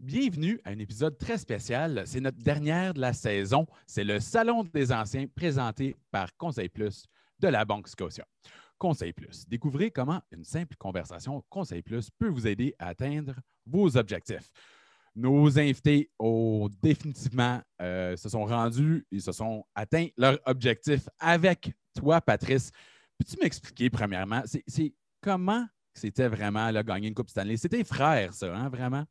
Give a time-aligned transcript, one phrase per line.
[0.00, 2.02] Bienvenue à un épisode très spécial.
[2.04, 3.64] C'est notre dernière de la saison.
[3.86, 7.06] C'est le Salon des Anciens présenté par Conseil Plus
[7.38, 8.26] de la Banque Scotia.
[8.76, 13.34] Conseil Plus, découvrez comment une simple conversation Conseil Plus peut vous aider à atteindre
[13.66, 14.50] vos objectifs.
[15.14, 21.72] Nos invités ont définitivement euh, se sont rendus, ils se sont atteints leur objectif avec
[21.94, 22.72] toi, Patrice.
[23.16, 27.56] Peux-tu m'expliquer, premièrement, c'est comment c'était vraiment là, gagner une Coupe Stanley?
[27.56, 29.04] C'était frère, ça, hein, vraiment?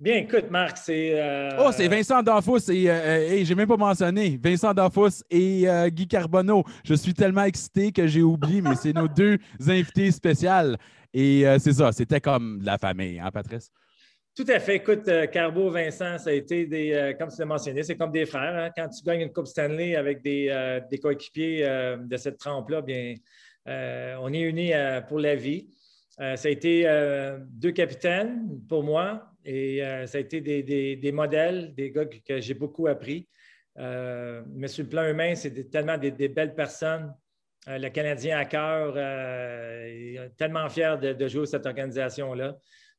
[0.00, 1.20] Bien, écoute, Marc, c'est.
[1.20, 5.66] Euh, oh, c'est Vincent Dafous et, euh, euh j'ai même pas mentionné Vincent Dafous et
[5.88, 6.64] Guy Carbonneau.
[6.84, 9.36] Je suis tellement excité que j'ai oublié, mais c'est nos deux
[9.68, 10.74] invités spéciaux.
[11.12, 13.70] Et c'est ça, c'était comme la famille, hein, Patrice?
[14.34, 14.76] Tout à fait.
[14.76, 18.56] Écoute, Carbo, Vincent, ça a été des, comme tu l'as mentionné, c'est comme des frères.
[18.56, 18.70] Hein.
[18.74, 21.66] Quand tu gagnes une Coupe Stanley avec des, des coéquipiers
[22.00, 23.16] de cette trempe-là, bien,
[23.66, 24.72] on est unis
[25.08, 25.68] pour la vie.
[26.18, 26.86] ça a été
[27.50, 32.54] deux capitaines pour moi, et euh, ça a été des, modèles, des gars que, j'ai
[32.54, 33.28] beaucoup appris.
[33.78, 37.14] Euh, mais sur le plan humain, c'est tellement des, belles personnes.
[37.68, 42.56] Euh, le Canadien à cœur, est tellement fier de, jouer cette organisation-là.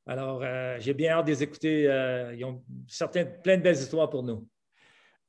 [0.07, 0.43] Alors,
[0.79, 1.83] j'ai bien hâte de les écouter.
[2.35, 4.47] ils ont certaines, plein de belles histoires pour nous.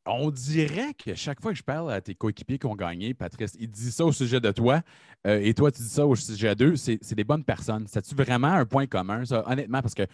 [0.05, 3.57] On dirait que chaque fois que je parle à tes coéquipiers qui ont gagné, Patrice,
[3.59, 4.83] ils disent ça au sujet de toi
[5.25, 6.75] et toi, tu dis ça au sujet d'eux.
[6.75, 7.87] C'est des bonnes personnes.
[7.87, 9.81] C'est-tu vraiment un point commun, ça, honnêtement?
[9.81, 10.07] Parce que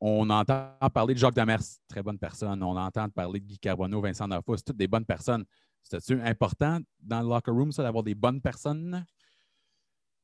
[0.00, 2.62] on entend parler de Jacques Demers, très bonne personne.
[2.62, 5.44] On entend parler de Guy Carbonneau, Vincent Nafous, toutes des bonnes personnes.
[5.82, 9.04] cest important dans le locker room, ça, d'avoir des bonnes personnes?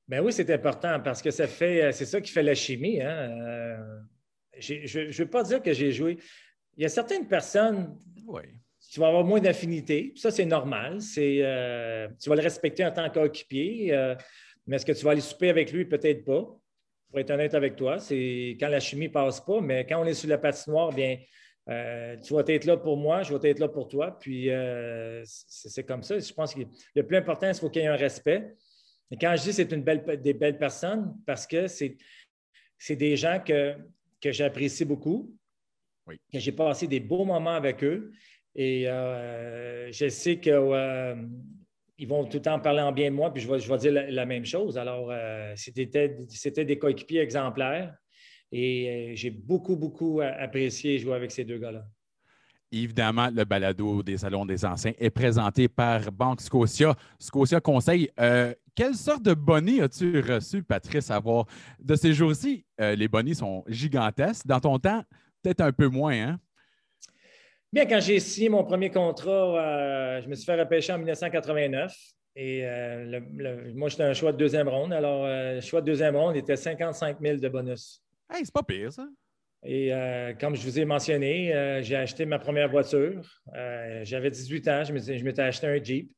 [0.06, 3.00] Ben oui, c'est important parce que ça fait, c'est ça qui fait la chimie.
[3.00, 3.06] Hein.
[3.08, 4.00] Euh,
[4.58, 6.18] je ne veux pas dire que j'ai joué.
[6.76, 8.42] Il y a certaines personnes, oui.
[8.94, 10.12] Tu vas avoir moins d'affinité.
[10.14, 11.00] Ça, c'est normal.
[11.00, 14.14] C'est, euh, tu vas le respecter en tant qu'équipier, euh,
[14.68, 15.84] mais est-ce que tu vas aller souper avec lui?
[15.84, 16.46] Peut-être pas
[17.08, 20.04] pour être honnête avec toi, c'est quand la chimie ne passe pas, mais quand on
[20.04, 21.18] est sur la patinoire, bien,
[21.68, 24.16] euh, tu vas être là pour moi, je vais être là pour toi.
[24.16, 24.48] Puis
[25.24, 26.16] c'est comme ça.
[26.16, 26.60] Je pense que
[26.94, 28.54] le plus important, c'est qu'il faut qu'il y ait un respect.
[29.10, 31.96] Et quand je dis que c'est une belle, des belles personnes, parce que c'est
[32.90, 33.74] des gens que,
[34.20, 35.34] que j'apprécie beaucoup,
[36.06, 38.12] que j'ai passé des beaux moments avec eux.
[38.54, 41.14] Et euh, je sais que
[41.96, 43.92] ils vont tout le temps parler en bien de moi, puis je vais, je dire
[43.92, 44.76] la, même chose.
[44.76, 47.94] Alors, euh, c'était des coéquipiers exemplaires
[48.50, 51.84] et euh, j'ai beaucoup, beaucoup apprécié jouer avec ces deux gars-là.
[52.72, 56.96] Évidemment, le balado des salons des anciens est présenté par Banque Scotia.
[57.20, 58.10] Scotia Conseil,
[58.74, 61.46] quelle sorte de bonnets as-tu reçu, Patrice, à voir?
[61.78, 64.44] De ces jours-ci, les bonnets sont gigantesques.
[64.44, 65.04] Dans ton temps,
[65.40, 66.40] peut-être un peu moins, hein?
[67.74, 71.92] Bien, quand j'ai signé mon premier contrat, euh, je me suis fait repêcher en 1989.
[72.36, 73.20] Et euh,
[73.74, 74.92] moi, j'étais un choix de deuxième ronde.
[74.92, 78.00] Alors, le euh, choix de deuxième ronde était 55 000 de bonus.
[78.32, 79.08] Hey, c'est pas pire, ça.
[79.64, 79.90] Et
[80.38, 83.28] comme je vous ai mentionné, j'ai acheté ma première voiture.
[84.02, 84.92] j'avais 18 ans, je
[85.24, 86.12] m'étais acheté un Jeep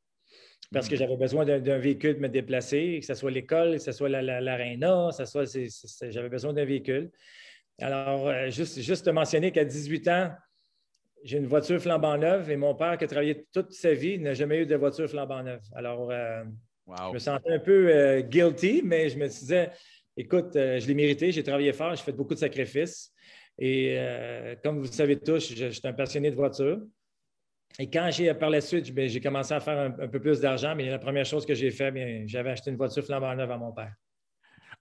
[0.72, 0.98] parce que hmm.
[0.98, 5.08] j'avais besoin d'un véhicule pour me déplacer, que ce soit l'école, que ce soit l'aréna,
[6.10, 7.10] j'avais besoin d'un véhicule.
[7.80, 10.30] Alors, juste, juste mentionner qu'à 18 ans,
[11.24, 14.34] j'ai une voiture flambant neuve et mon père, qui a travaillé toute sa vie, n'a
[14.34, 15.62] jamais eu de voiture flambant neuve.
[15.74, 16.44] Alors, euh,
[16.88, 19.70] je me sentais un peu euh, guilty, mais je me disais,
[20.16, 23.12] écoute, euh, je l'ai mérité, j'ai travaillé fort, j'ai fait beaucoup de sacrifices.
[23.58, 23.98] Et
[24.62, 26.78] comme vous le savez tous, je, suis un passionné de voiture.
[27.78, 30.74] Et quand j'ai, par la suite, ben, j'ai commencé à faire un, peu plus d'argent,
[30.76, 33.72] mais la première chose que j'ai fait, j'avais acheté une voiture flambant neuve à mon
[33.72, 33.94] père.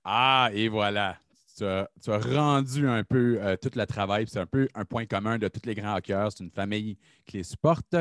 [0.03, 1.17] Ah, et voilà
[1.55, 4.25] tu as, rendu un peu euh, tout le travail.
[4.27, 6.31] C'est un peu un point commun de tous les grands hockeyeurs.
[6.31, 7.95] C'est une famille qui les supporte.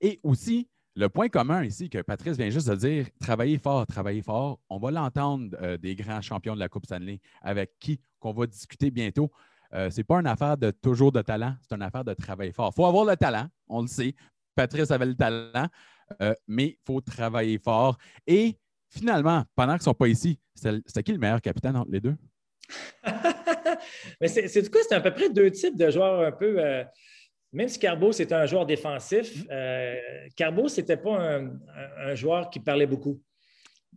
[0.00, 4.22] Et aussi, le point commun ici que Patrice vient juste de dire, travailler fort, travailler
[4.22, 4.60] fort.
[4.70, 8.46] On va l'entendre euh, des grands champions de la Coupe Stanley avec qui qu'on va
[8.46, 9.30] discuter bientôt.
[9.74, 12.52] Euh, ce n'est pas une affaire de toujours de talent, c'est une affaire de travailler
[12.52, 12.70] fort.
[12.72, 14.14] Il faut avoir le talent, on le sait.
[14.54, 15.66] Patrice avait le talent,
[16.46, 17.98] mais il faut travailler fort.
[18.24, 18.56] Et
[18.88, 22.16] finalement, pendant qu'ils ne sont pas ici, c'était qui le meilleur capitaine entre les deux?
[24.20, 26.58] Mais c'est du coup, c'est à peu près deux types de joueurs un peu.
[26.58, 26.84] Euh,
[27.52, 29.96] même si Carbo, c'était un joueur défensif, euh,
[30.36, 31.38] Carbo, ce n'était pas
[31.98, 33.20] un, joueur qui parlait beaucoup.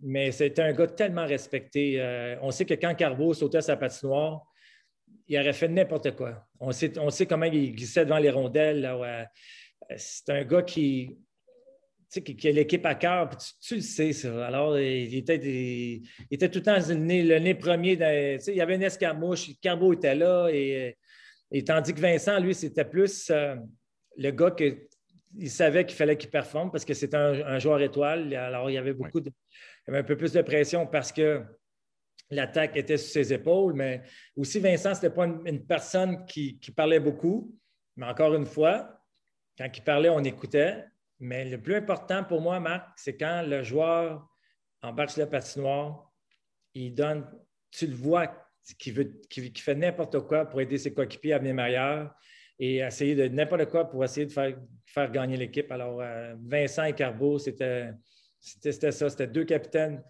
[0.04, 2.00] Mais c'était un gars tellement respecté.
[2.00, 4.44] Euh, on sait que quand Carbo sautait sa patinoire,
[5.28, 6.46] il aurait fait n'importe quoi.
[6.60, 9.28] On sait, on sait comment il glissait devant les rondelles.
[9.96, 11.18] c'est un gars qui,
[12.10, 13.30] sais, qui, a l'équipe à cœur,
[13.62, 14.46] tu, le sais, ça.
[14.48, 15.40] Alors, il était,
[16.50, 16.96] tout le temps le
[17.40, 17.98] nez, premier.
[17.98, 20.98] tu sais, il y avait une escarmouche, Carbo était là, et,
[21.66, 23.56] tandis que Vincent, lui, c'était plus euh,
[24.18, 24.88] le gars que
[25.40, 28.34] il savait qu'il fallait qu'il performe parce que c'était un, joueur étoile.
[28.34, 31.12] Alors, il y avait beaucoup de, il y avait un peu plus de pression parce
[31.12, 31.44] que
[32.30, 34.02] l'attaque était sur ses épaules, mais
[34.36, 37.56] aussi Vincent, ce n'était pas une, personne qui, parlait beaucoup,
[37.96, 39.02] mais encore une fois,
[39.58, 40.86] quand il parlait, on écoutait.
[41.20, 44.28] Mais le plus important pour moi, Marc, c'est quand le joueur
[44.82, 46.12] embarque sur la patinoire,
[46.74, 47.28] il donne,
[47.72, 48.28] tu le vois,
[48.78, 52.14] qui, veut, qui, fait n'importe quoi pour aider ses coéquipiers à venir meilleurs
[52.60, 55.72] et essayer de n'importe quoi pour essayer de faire, gagner l'équipe.
[55.72, 57.92] Alors, euh, Vincent et Carbo, c'était
[58.40, 59.10] ça.
[59.10, 60.04] C'était deux capitaines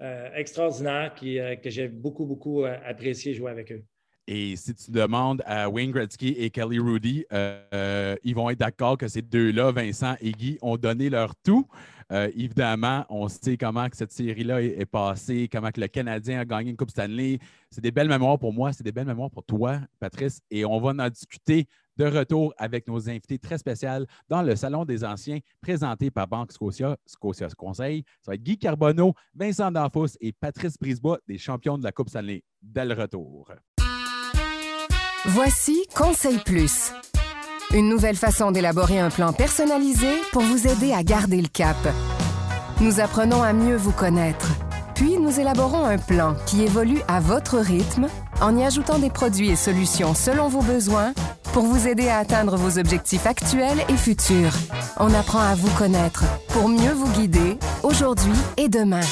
[0.00, 3.84] euh, extraordinaires euh, que j'ai beaucoup, beaucoup apprécié jouer avec eux.
[4.26, 9.08] Et si tu demandes à Wayne Gretzky et Kelly Rudy, ils vont être d'accord que
[9.08, 11.66] ces deux-là, Vincent et Guy, ont donné leur tout.
[12.10, 16.76] évidemment, on sait comment que cette série-là est, passée, comment le Canadien a gagné une
[16.76, 17.38] Coupe Stanley.
[17.70, 20.40] C'est des belles mémoires pour moi, c'est des belles mémoires pour toi, Patrice.
[20.50, 21.66] Et on va en discuter
[21.96, 26.52] de retour avec nos invités très spéciaux dans le Salon des Anciens, présenté par Banque
[26.52, 28.04] Scotia, Scotia Conseil.
[28.20, 32.08] Ça va être Guy Carbonneau, Vincent Danfous et Patrice Brisebois, des champions de la Coupe
[32.08, 32.44] Stanley.
[32.62, 33.50] Dès le retour.
[35.26, 36.90] Voici Conseil Plus.
[37.72, 41.76] Une nouvelle façon d'élaborer un plan personnalisé pour vous aider à garder le cap.
[42.80, 44.48] Nous apprenons à mieux vous connaître.
[44.96, 48.08] Puis nous élaborons un plan qui évolue à votre rythme
[48.40, 51.14] en y ajoutant des produits et solutions selon vos besoins
[51.52, 54.56] pour vous aider à atteindre vos objectifs actuels et futurs.
[54.98, 59.06] On apprend à vous connaître pour mieux vous guider aujourd'hui et demain.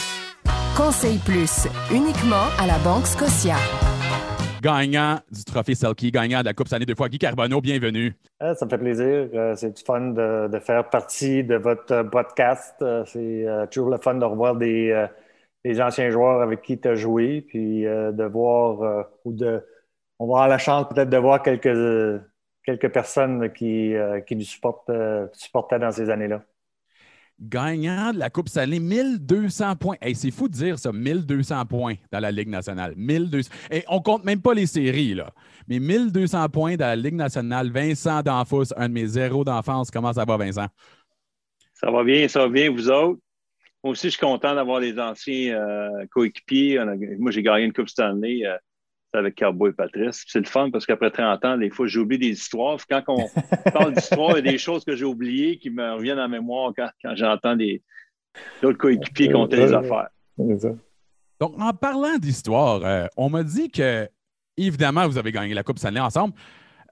[0.76, 3.56] Conseil Plus, uniquement à la Banque Scotia.
[4.62, 8.14] Gagnant du trophée Selkie, gagnant de la Coupe Stanley deux fois, Guy Carbonneau, bienvenue.
[8.40, 9.28] Ah, ça me fait plaisir.
[9.34, 12.74] Euh, c'est fun de, faire partie de votre podcast.
[12.82, 15.06] Euh, c'est euh, toujours le fun de revoir des,
[15.80, 19.64] anciens joueurs avec qui tu as joué, puis de voir ou de.
[20.18, 22.20] On va avoir la chance peut-être de voir quelques
[22.64, 26.42] quelques personnes qui, euh, qui nous supportent, euh, supportaient dans ces années-là.
[27.40, 29.96] Gagnant de la Coupe Stanley, 1200 points.
[30.14, 32.92] c'est fou de dire ça, 1200 points dans la Ligue nationale.
[32.96, 33.50] 1200.
[33.70, 35.30] Et on compte même pas les séries, là.
[35.66, 37.70] Mais 1200 points dans la Ligue nationale.
[37.70, 39.90] Vincent Danfous, un de mes zéros d'enfance.
[39.90, 40.66] Comment ça va, Vincent?
[41.72, 43.20] Ça va bien, ça va bien, vous autres?
[43.82, 46.78] Moi aussi, je suis content d'avoir les anciens euh, coéquipiers.
[47.18, 48.44] Moi, j'ai gagné une Coupe Stanley
[49.18, 50.24] avec Cowboy et Patrice.
[50.26, 52.78] C'est le fun parce qu'après 30 ans, des fois, j'oublie des histoires.
[52.88, 53.26] Quand on
[53.72, 56.72] parle d'histoire, il y a des choses que j'ai oubliées qui me reviennent en mémoire
[56.76, 57.56] quand, j'entends
[58.62, 60.08] d'autres coéquipiers compter les affaires.
[61.40, 64.08] Donc, en parlant d'histoire, euh, on m'a dit que,
[64.56, 66.34] évidemment, vous avez gagné la Coupe Stanley ensemble.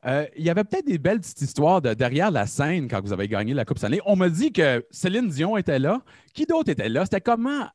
[0.07, 3.13] Euh, il y avait peut-être des belles petites histoires de derrière la scène quand vous
[3.13, 4.01] avez gagné la Coupe Stanley.
[4.07, 6.03] On m'a dit que Céline Dion était là.
[6.33, 7.05] Qui d'autre était là?
[7.05, 7.67] C'était comment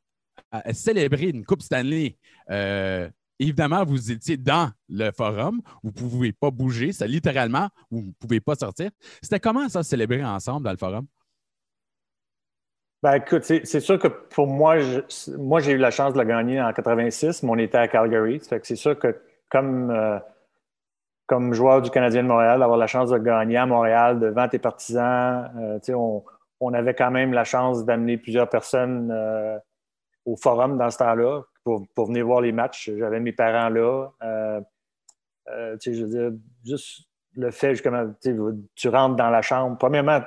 [0.55, 2.17] euh, célébrer une Coupe Stanley
[3.43, 8.11] évidemment, vous étiez dans le forum, vous ne pouvez pas bouger, c'est littéralement, vous ne
[8.19, 8.89] pouvez pas sortir.
[9.21, 11.05] C'était comment ça célébrer ensemble dans le forum?
[13.01, 14.77] Ben, écoute, c'est sûr que pour moi,
[15.37, 18.39] moi, j'ai eu la chance de la gagner en 86, mais on était à Calgary.
[18.41, 19.19] c'est sûr que
[19.49, 20.17] comme, euh,
[21.27, 24.57] comme joueur du Canadien de Montréal, d'avoir la chance de gagner à Montréal devant tes
[24.57, 26.23] partisans, euh, on,
[26.61, 29.59] on, avait quand même la chance d'amener plusieurs personnes euh,
[30.25, 32.92] au forum dans ce temps-là pour, venir voir les matchs.
[32.98, 34.10] J'avais mes parents là.
[34.21, 34.62] Euh,
[35.50, 38.13] euh, je veux dire, juste le fait, justement,
[38.75, 39.77] tu rentres dans la chambre.
[39.77, 40.21] Premièrement,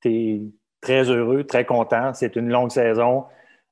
[0.00, 0.42] tu es
[0.80, 2.12] très heureux, très content.
[2.14, 3.24] C'est une longue saison.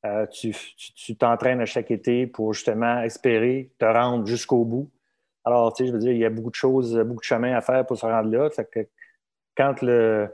[0.05, 4.91] Euh, tu t'entraînes à chaque été pour justement espérer te rendre jusqu'au bout.
[5.45, 7.55] Alors, tu sais, je veux dire, il y a beaucoup de choses, beaucoup de chemin
[7.55, 8.49] à faire pour se rendre là.
[8.51, 8.89] que
[9.57, 10.29] quand le,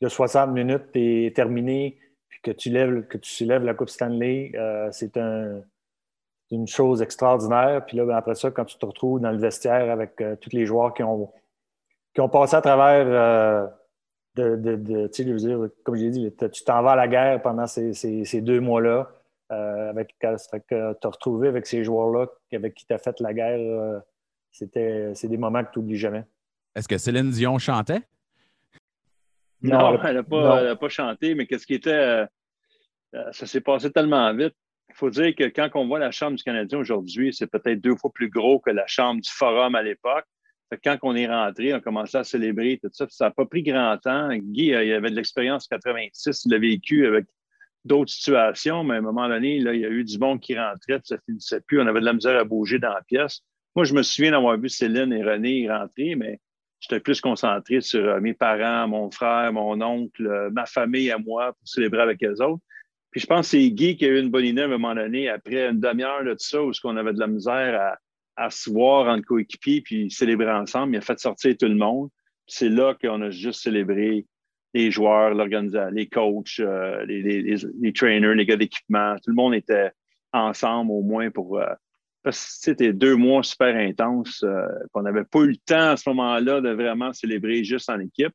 [0.00, 4.52] le 60 minutes est terminé, puis que tu lèves, que tu soulèves la Coupe Stanley,
[4.92, 5.62] c'est un,
[6.50, 7.84] une chose extraordinaire.
[7.86, 10.50] Puis là, ben, après ça, quand tu te retrouves dans le vestiaire avec euh, tous
[10.52, 11.32] les joueurs qui ont,
[12.14, 13.66] qui ont passé à travers euh,
[14.36, 17.66] de, de, tu sais, dire, comme j'ai dit, tu t'en vas à la guerre pendant
[17.66, 19.10] ces, ces, deux mois-là.
[19.52, 23.98] Euh, avec te retrouver avec ces joueurs-là avec qui tu as fait la guerre, euh,
[24.52, 26.24] c'était c'est des moments que tu n'oublies jamais.
[26.76, 28.02] Est-ce que Céline Dion chantait?
[29.60, 32.26] Non, elle n'a pas, pas, chanté, mais qu'est-ce qui était.
[33.12, 34.54] ça s'est passé tellement vite
[34.90, 37.96] il faut dire que quand on voit la Chambre du Canadien aujourd'hui, c'est peut-être deux
[37.96, 40.24] fois plus gros que la Chambre du Forum à l'époque.
[40.84, 43.06] Quand on est rentré, on a commencé à célébrer tout ça.
[43.08, 44.28] Ça n'a pas pris grand temps.
[44.32, 47.26] Guy, euh, il avait de l'expérience en 86, il l'a vécu avec
[47.84, 50.98] d'autres situations, mais à un moment donné, il y a eu du monde qui rentrait,
[50.98, 51.80] puis ça finissait plus.
[51.80, 53.40] On avait de la misère à bouger dans la pièce.
[53.74, 56.40] Moi, je me souviens d'avoir vu Céline et René rentrer, mais
[56.80, 61.18] j'étais plus concentré sur euh, mes parents, mon frère, mon oncle, euh, ma famille à
[61.18, 62.62] moi pour célébrer avec les autres.
[63.10, 64.94] Puis je pense que c'est Guy qui a eu une bonne idée à un moment
[64.94, 67.98] donné, après une demi-heure de ça, où on avait de la misère à,
[68.44, 70.94] à se voir en coéquipier puis célébrer ensemble.
[70.94, 72.08] Il a fait sortir tout le monde.
[72.46, 74.26] C'est là qu'on a juste célébré
[74.74, 79.16] les joueurs, l'organisation, les coachs, euh, les, les, les, trainers, les gars d'équipement.
[79.16, 79.90] Tout le monde était
[80.32, 81.66] ensemble au moins pour, euh,
[82.22, 84.44] parce que c'était deux mois super intenses.
[84.44, 87.98] Euh, on n'avait pas eu le temps à ce moment-là de vraiment célébrer juste en
[87.98, 88.32] équipe.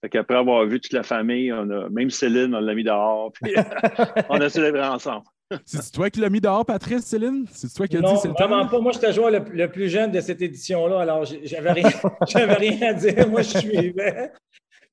[0.00, 3.32] Fait qu'après avoir vu toute la famille, on a, même Céline, on l'a mis dehors,
[3.32, 3.54] puis
[4.28, 5.24] on a célébré ensemble.
[5.64, 7.46] C'est toi qui l'as mis dehors, Patrice, Céline?
[7.50, 8.80] C'est toi qui as non, dit c'est vraiment pas.
[8.80, 11.90] Moi, j'étais joueur le, le, plus jeune de cette édition-là, alors j'avais rien,
[12.34, 13.28] rien à dire.
[13.28, 14.30] Moi, je suivais.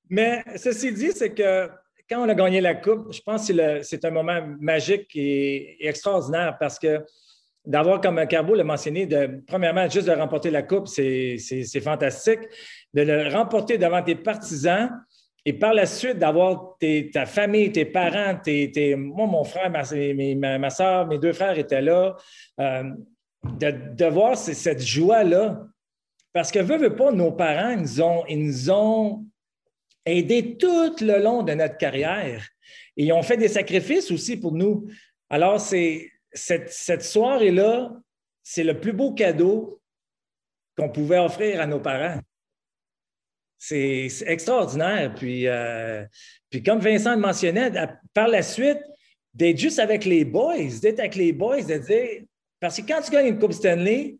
[0.09, 1.69] Mais ceci dit, c'est que
[2.09, 6.55] quand on a gagné la Coupe, je pense que c'est un moment magique et, extraordinaire
[6.59, 7.03] parce que
[7.65, 12.41] d'avoir, comme Carbo l'a mentionné, de, premièrement, juste de remporter la Coupe, c'est fantastique.
[12.95, 14.89] De le remporter devant tes partisans
[15.45, 16.75] et par la suite d'avoir
[17.13, 18.41] ta famille, tes parents,
[18.97, 22.15] moi, mon frère, ma, soeur, mes deux frères étaient là.
[22.59, 22.83] Euh,
[23.43, 25.67] de, voir cette joie-là.
[26.33, 27.77] Parce que, veut, veut pas, nos parents,
[28.27, 29.25] ils nous ont
[30.03, 32.47] aidés tout le long de notre carrière.
[32.97, 34.87] Et ils ont fait des sacrifices aussi pour nous.
[35.29, 37.93] Alors, c'est cette soirée-là,
[38.43, 39.79] c'est le plus beau cadeau
[40.77, 42.19] qu'on pouvait offrir à nos parents.
[43.67, 45.13] C'est extraordinaire.
[45.15, 46.05] Puis, euh,
[46.51, 47.71] puis comme Vincent le mentionnait,
[48.13, 48.79] par la suite,
[49.33, 52.21] d'être juste avec les boys, d'être avec les boys, de dire.
[52.59, 54.17] Parce que quand tu gagnes une Coupe Stanley,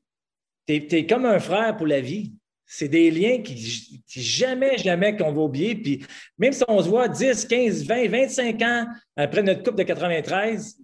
[0.68, 2.34] tu es, comme un frère pour la vie.
[2.66, 5.76] C'est des liens qui, jamais, jamais qu'on va oublier.
[5.76, 6.04] Puis
[6.40, 10.76] même si on se voit 10, 15, 20, 25 ans après notre Coupe de 93,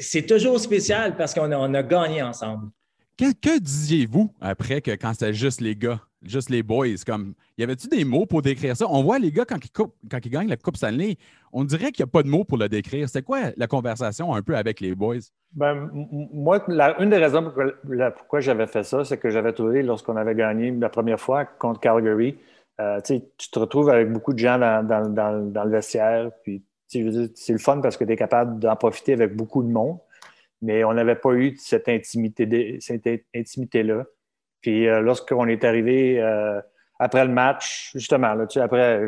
[0.00, 2.70] c'est toujours spécial parce qu'on a, a, gagné ensemble.
[3.16, 6.96] Que, que disiez-vous après que quand c'était juste les gars, juste les boys?
[7.06, 8.86] Comme, y avait-tu des mots pour décrire ça?
[8.88, 11.16] On voit les gars quand ils, quand ils gagnent la Coupe Stanley,
[11.52, 13.08] on dirait qu'il n'y a pas de mots pour le décrire.
[13.08, 15.16] C'est quoi la conversation un peu avec les boys?
[15.52, 15.90] Ben,
[16.32, 16.64] moi,
[16.98, 17.52] une des raisons
[18.16, 21.80] pourquoi j'avais fait ça, c'est que j'avais trouvé lorsqu'on avait gagné la première fois contre
[21.80, 22.36] Calgary,
[22.80, 27.80] euh, tu te retrouves avec beaucoup de gens dans, le vestiaire, puis c'est le fun
[27.80, 29.98] parce que tu es capable d'en profiter avec beaucoup de monde
[30.62, 32.78] mais on n'avait pas eu cette intimité-là.
[32.80, 33.82] Cette intimité.
[34.60, 36.60] Puis euh, lorsqu'on est arrivé euh,
[36.98, 39.06] après le match, justement, là, tu sais, après,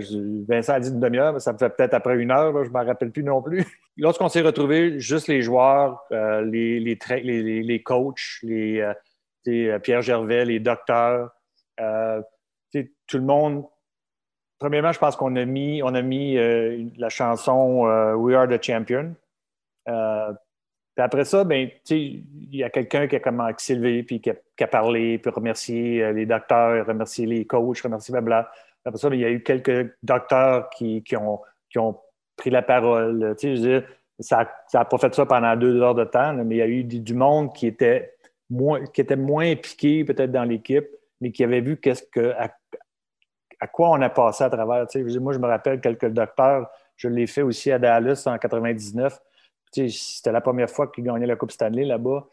[0.49, 2.85] Vincent a dit une demi-heure, ça me fait peut-être après une heure, je ne m'en
[2.85, 3.66] rappelle plus non plus.
[3.99, 8.90] Lorsqu'on s'est retrouvés, juste les joueurs, euh, les, les, les, les, coachs, les,
[9.82, 11.30] Pierre Gervais, les docteurs,
[11.76, 13.64] tout le monde.
[14.59, 16.37] Premièrement, je pense qu'on a mis, on a mis
[16.97, 17.82] la chanson
[18.16, 19.14] We Are the Champion.
[20.94, 24.66] Puis après ça, ben, il y a quelqu'un qui a comme s'élevé, puis qui a,
[24.66, 28.50] parlé, puis remercié euh, les docteurs, remercié les coachs, remercié blabla.
[28.84, 31.99] Après ça, ben, il y a eu quelques docteurs qui, ont, qui ont
[32.37, 33.34] pris la parole.
[33.40, 33.84] Je veux
[34.22, 36.84] ça n'a pas fait ça pendant deux heures de temps, mais il y a eu
[36.84, 38.14] du, monde qui était
[38.50, 40.87] moins, qui était moins impliqué peut-être dans l'équipe,
[41.20, 44.87] mais qui avait vu que, à, quoi on a passé à travers.
[45.20, 49.18] moi, je me rappelle quelques docteurs, je l'ai fait aussi à Dallas en 99
[49.72, 52.26] c'était la première fois qu'il gagnait la Coupe Stanley là-bas.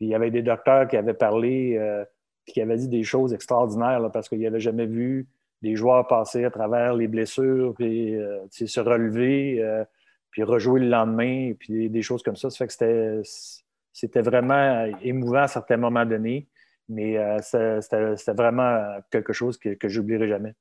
[0.00, 2.04] il y avait des docteurs qui avaient parlé, euh,
[2.46, 5.26] qui avaient dit des choses extraordinaires parce qu'ils n'avaient jamais vu
[5.62, 9.84] des joueurs passer à travers les blessures, puis euh, se relever, euh,
[10.30, 12.50] puis rejouer le lendemain, puis des, choses comme ça.
[12.50, 16.46] C'était vraiment émouvant à certains moments donnés,
[16.88, 20.54] mais c'était vraiment quelque chose que, que j'oublierai jamais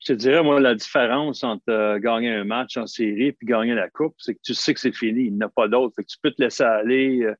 [0.00, 3.74] je te dirais, moi, la différence entre euh, gagner un match en série et gagner
[3.74, 5.24] la coupe, c'est que tu sais que c'est fini.
[5.26, 5.94] Il n'y en a pas d'autre.
[5.96, 7.22] tu peux te laisser aller.
[7.22, 7.34] Euh,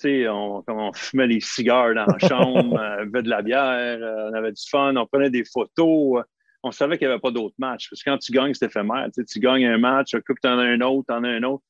[0.00, 3.42] tu sais, on, on, fumait les cigares dans la chambre, euh, on buvait de la
[3.42, 3.98] bière,
[4.30, 6.24] on avait du fun, on prenait des photos.
[6.62, 7.90] on savait qu'il n'y avait pas d'autres matchs.
[7.90, 9.08] Parce que quand tu gagnes, c'est éphémère.
[9.28, 11.64] Tu gagnes un match, tu en as un autre, tu en as un autre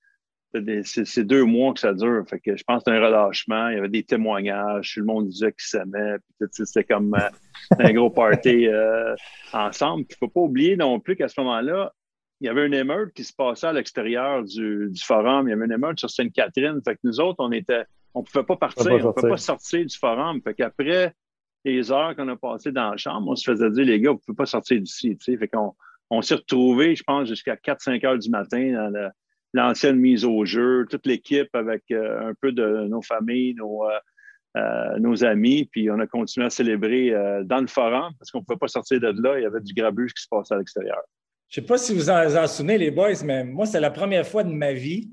[0.85, 2.25] c'est deux mois que ça dure.
[2.29, 3.69] Fait que je pense que c'est un relâchement.
[3.69, 4.95] Il y avait des témoignages.
[4.95, 6.17] Tout le monde disait qu'ils s'aimaient.
[6.51, 9.15] C'était comme euh, un gros party euh,
[9.53, 10.05] ensemble.
[10.09, 11.93] Il ne faut pas oublier non plus qu'à ce moment-là,
[12.41, 15.49] il y avait une émeute qui se passait à l'extérieur du, forum.
[15.49, 16.81] Il y avait une émeute sur Sainte-Catherine.
[16.85, 18.93] Fait que nous autres, on était, on ne pouvait pas partir.
[18.93, 20.41] On ne pouvait pas sortir du forum.
[20.43, 21.15] Fait qu'après
[21.65, 24.17] les heures qu'on a passées dans la chambre, on se faisait dire, les gars, vous
[24.17, 25.17] ne pouvez pas sortir d'ici.
[25.21, 25.75] Fait qu'on
[26.11, 29.09] on s'est retrouvés, je pense, jusqu'à 4-5 heures du matin dans le
[29.55, 33.99] l'ancienne mise au jeu, toute l'équipe avec euh, un peu de nos familles, nos, euh,
[34.57, 37.13] euh, nos amis, puis on a continué à célébrer
[37.45, 39.39] dans le forum parce qu'on ne pouvait pas sortir de là.
[39.39, 41.01] Il y avait du grabuge qui se passait à l'extérieur.
[41.49, 43.91] Je ne sais pas si vous en, en, souvenez, les boys, mais moi, c'est la
[43.91, 45.11] première fois de ma vie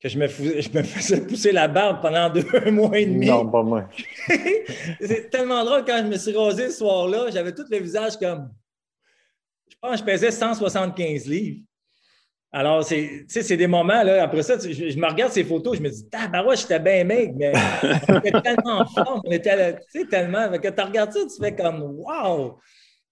[0.00, 3.26] que je me, je me faisais pousser la barbe pendant deux mois et demi.
[3.26, 3.88] Non, pas moi.
[5.00, 8.50] c'est tellement drôle quand je me suis rasé ce soir-là, j'avais tout le visage comme.
[9.70, 11.62] Je pense que je pesais 175 livres.
[12.50, 16.06] Alors, c'est des moments, là, après ça, je, me regarde ces photos, je me dis,
[16.14, 17.52] ah, ouais, j'étais bien mec, mais
[18.08, 20.50] on était tellement en forme, on était, tu sais, tellement.
[20.52, 22.58] Quand tu regardes ça, tu fais comme, wow!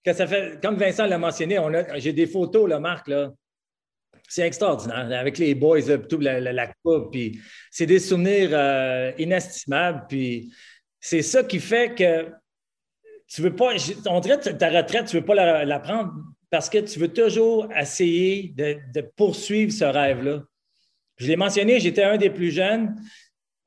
[0.03, 1.59] Que ça fait, comme Vincent l'a mentionné,
[1.97, 3.31] j'ai des photos, là, Marc, là.
[4.27, 7.39] C'est extraordinaire, avec les boys, tout la, la, coupe, puis
[7.71, 10.51] c'est des souvenirs euh, inestimables, puis
[10.99, 12.29] c'est ça qui fait que
[13.27, 13.73] tu veux pas,
[14.07, 16.13] on dirait ta retraite, tu veux pas la, prendre
[16.49, 20.43] parce que tu veux toujours essayer de, poursuivre ce rêve-là.
[21.17, 22.95] Je l'ai mentionné, j'étais un des plus jeunes.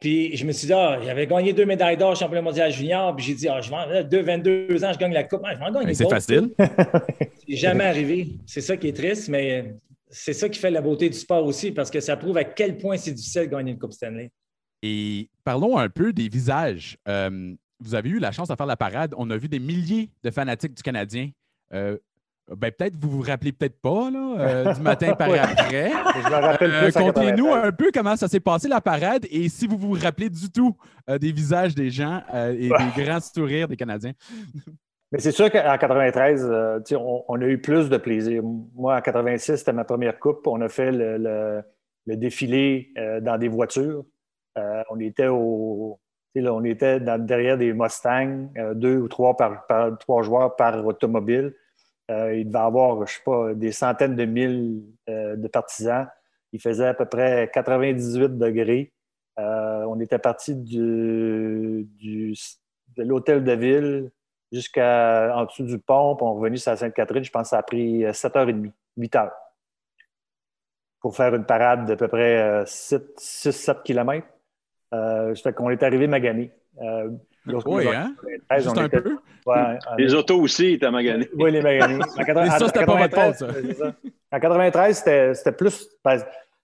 [0.01, 3.15] Puis je me suis dit, ah, j'avais gagné deux médailles d'or championnat mondial junior.
[3.15, 5.43] Puis j'ai dit, ah, je vais, deux, 22 ans, je gagne la coupe.
[5.45, 6.55] Ah, je vais en gagner C'est facile.
[7.49, 8.29] C'est jamais arrivé.
[8.47, 9.75] C'est ça qui est triste, mais
[10.11, 12.77] c'est ça qui fait la beauté du sport aussi, parce que ça prouve à quel
[12.79, 14.31] point c'est difficile de gagner une Coupe Stanley.
[14.83, 16.99] Et parlons un peu des visages.
[17.07, 19.15] Euh, vous avez eu la chance de faire la parade.
[19.17, 21.31] On a vu des milliers de fanatiques du Canadien.
[21.73, 21.97] Euh,
[22.57, 25.91] ben, peut-être vous vous rappelez peut-être pas là, euh, du matin par après.
[25.91, 26.93] Je me rappelle plus.
[26.93, 30.51] Contez-nous un peu comment ça s'est passé la parade et si vous vous rappelez du
[30.51, 30.77] tout
[31.09, 32.69] des visages des gens et des
[33.05, 34.13] grands sourires des Canadiens.
[35.13, 36.49] Mais c'est sûr qu'en 93,
[36.93, 38.43] on, on, a eu plus de plaisir.
[38.75, 40.47] Moi, en 86, c'était ma première coupe.
[40.47, 41.63] On a fait le,
[42.07, 42.93] défilé
[43.23, 44.05] dans des voitures.
[44.59, 45.99] Euh, on était au,
[46.37, 49.67] on était derrière des Mustangs, euh, deux ou trois par,
[49.99, 51.55] trois joueurs par automobile.
[52.11, 56.09] Euh, il devait avoir, je sais pas, des centaines de mille de partisans.
[56.53, 58.93] Il faisait à peu près 98 degrés.
[59.37, 61.87] on était parti de
[62.97, 64.11] l'hôtel de ville
[64.53, 67.23] jusqu'en dessous du pont, puis on revenu sur Sainte-Catherine.
[67.25, 69.33] Je pense que ça a pris 7h30, 8 heures
[71.01, 74.27] pour faire une parade d'à peu près 6-7 km.
[74.93, 76.53] Euh, ça fait qu'on est arrivé magané.
[77.55, 78.15] Euh, oui, hein?
[78.57, 79.19] Juste un peu.
[79.99, 81.29] les autos aussi étaient maganés.
[81.35, 81.99] Oui, les maganés.
[82.19, 83.95] En, ça, c'était pas votre faute, ça.
[84.33, 84.97] En 93,
[85.35, 85.89] c'était plus...
[86.05, 86.19] Ben,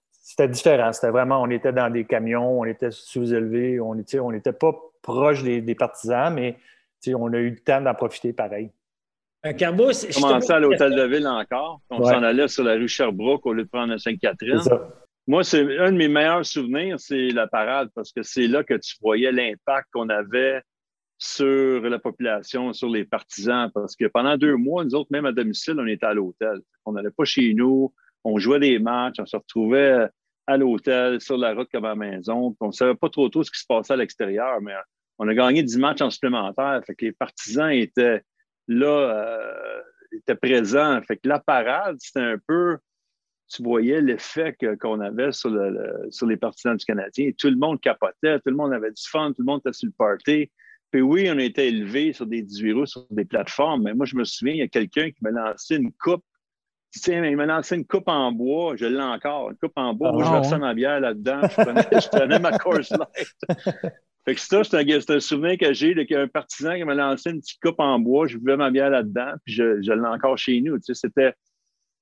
[0.09, 0.93] c'était différent.
[0.93, 1.41] C'était vraiment...
[1.41, 5.61] On était dans des camions, on était sous-élevés, on n'était on était pas proche des,
[5.61, 6.57] des partisans, mais
[7.15, 8.71] on a eu le temps d'en profiter pareil.
[9.43, 10.05] Un Carbos...
[10.17, 11.79] On commençait à l'hôtel de ville encore.
[11.89, 14.59] On s'en allait sur la rue Sherbrooke au lieu de prendre la Sainte-Catherine.
[15.27, 18.75] Moi, c'est un de mes meilleurs souvenirs, c'est la parade, parce que c'est là que
[18.75, 20.61] tu voyais l'impact qu'on avait
[21.17, 25.31] sur la population, sur les partisans, parce que pendant deux mois, nous autres, même à
[25.31, 26.59] domicile, on était à l'hôtel.
[26.85, 30.07] On n'allait pas chez nous, on jouait des matchs, on se retrouvait
[30.45, 32.55] à l'hôtel, sur la route comme à la maison.
[32.59, 34.73] On ne savait pas trop tôt ce qui se passait à l'extérieur, mais
[35.17, 36.81] on a gagné dix matchs en supplémentaire.
[36.85, 38.21] Fait que les partisans étaient
[38.67, 41.01] là, euh, étaient présents.
[41.01, 42.77] Fait que la parade, c'était un peu
[43.49, 45.49] tu voyais l'effet qu'on avait sur,
[46.09, 47.31] sur, les partisans du Canadien.
[47.37, 49.87] Tout le monde capotait, tout le monde avait du fun, tout le monde était sur
[49.87, 50.51] le party.
[50.97, 54.07] Puis oui, on a été élevé sur des 18 roues, sur des plateformes, mais moi,
[54.07, 56.23] je me souviens, il y a quelqu'un qui m'a lancé une coupe.
[56.91, 60.11] Tiens, il m'a lancé une coupe en bois, je l'ai encore, une coupe en bois.
[60.11, 63.27] moi, je versais ah, ma bière là-dedans, je prenais, ma course light.
[64.25, 66.95] fait que ça, c'est un, souvenir que j'ai, qu'il y a un partisan qui m'a
[66.95, 70.07] lancé une petite coupe en bois, je buvais ma bière là-dedans, puis je, je l'ai
[70.07, 70.79] encore chez nous.
[70.79, 71.35] Tu sais, c'était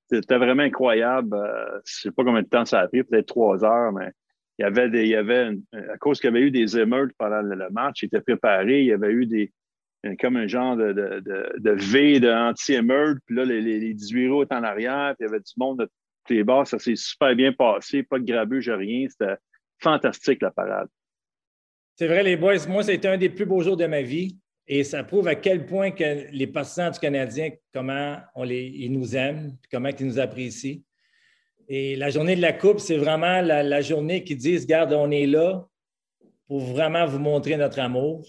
[0.10, 1.36] c'était vraiment incroyable.
[1.36, 4.14] Euh, je ne sais pas combien de temps ça a pris, peut-être trois heures, mais
[4.58, 7.12] il y avait des, il y avait à cause qu'il y avait eu des émeutes
[7.18, 9.52] pendant le, match, il était préparé, il y avait eu des
[10.20, 11.20] comme un genre de, de,
[11.58, 15.32] de, V de anti-émeute, puis là, les, les, 18 roues étaient en arrière, puis il
[15.32, 15.90] y avait du monde de
[16.26, 19.08] tous les bords, ça s'est super bien passé, pas de grabuge, rien.
[19.10, 19.36] C'était
[19.80, 20.88] fantastique la parade.
[21.96, 24.38] C'est vrai, les boys, moi, c'était un des plus beaux jours de ma vie.
[24.68, 28.92] Et ça prouve à quel point que les partisans du Canadien, comment on les, ils
[28.92, 30.80] nous aiment, comment ils nous apprécient.
[31.68, 35.26] Et la journée de la Coupe, c'est vraiment la, journée qui disent, regarde, on est
[35.26, 35.68] là
[36.48, 38.26] pour vraiment vous montrer notre amour.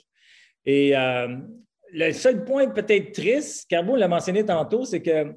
[0.64, 1.36] Et euh,
[1.92, 5.34] le seul point peut-être triste, Carbo l'a mentionné tantôt, c'est que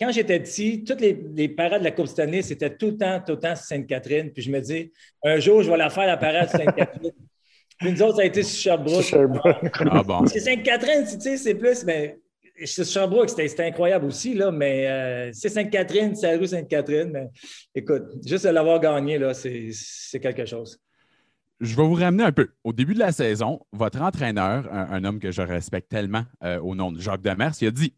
[0.00, 3.32] quand j'étais petit, toutes les, parades de la Coupe Stanley, c'était tout le temps, tout
[3.32, 4.32] le temps Sainte-Catherine.
[4.32, 4.90] Puis je me dis,
[5.22, 7.12] un jour, je vais la faire, la parade Sainte-Catherine.
[7.78, 9.70] Puis nous autres, ça a été sur Sherbrooke.
[9.90, 10.26] Ah bon.
[10.26, 12.18] C'est Sainte-Catherine, tu sais, c'est plus, mais
[12.64, 17.30] Sherbrooke, c'était incroyable aussi, là, mais euh, c'est Sainte-Catherine, c'est la rue Sainte-Catherine.
[17.74, 20.78] Écoute, juste de l'avoir gagné, c'est quelque chose.
[21.62, 22.48] Je vais vous ramener un peu.
[22.64, 26.74] Au début de la saison, votre entraîneur, un, homme que je respecte tellement euh, au
[26.74, 27.94] nom de Jacques Demers, il a dit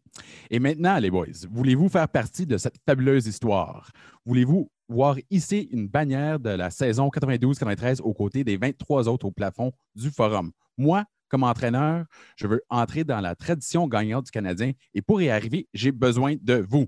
[0.51, 3.91] Et maintenant, les boys, voulez-vous faire partie de cette fabuleuse histoire?
[4.23, 9.31] Voulez-vous voir ici une bannière de la saison 92-93 aux côtés des 23 autres au
[9.31, 10.51] plafond du forum?
[10.77, 15.29] Moi, comme entraîneur, je veux entrer dans la tradition gagnante du Canadien et pour y
[15.29, 16.87] arriver, j'ai besoin de vous.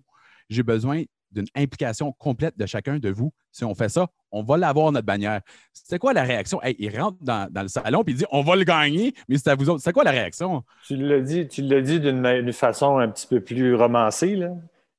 [0.49, 3.33] J'ai besoin d'une implication complète de chacun de vous.
[3.51, 5.41] Si on fait ça, on va l'avoir, notre bannière.
[5.73, 6.59] C'est quoi la réaction?
[6.63, 9.55] il rentre dans, le salon et il dit on va le gagner, mais c'est à
[9.55, 9.81] vous autres.
[9.83, 10.63] C'est quoi la réaction?
[10.85, 14.35] Tu l'as dit, dit d'une façon un petit peu plus romancée.
[14.35, 14.51] Là.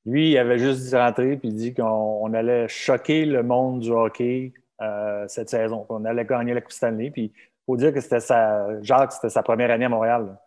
[0.07, 4.53] Lui, il avait juste dit rentrer puis dit qu'on allait choquer le monde du hockey
[4.81, 7.11] euh, cette saison, qu'on allait gagner la Coupe Stanley.
[7.11, 7.33] Puis
[7.69, 8.83] faut dire que c'était sa.
[8.83, 10.39] Jacques, c'était sa première année à Montréal.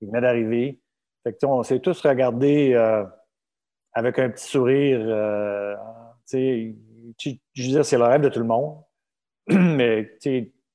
[0.00, 0.80] Il venait d'arriver.
[1.22, 3.04] Fait on s'est tous regardés euh,
[3.92, 4.98] avec un petit sourire.
[5.00, 5.76] Euh,
[6.32, 6.74] je
[7.12, 8.82] veux dire, c'est le rêve de tout le monde.
[9.48, 10.18] Mais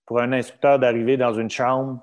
[0.05, 2.01] pour un instructeur d'arriver dans une chambre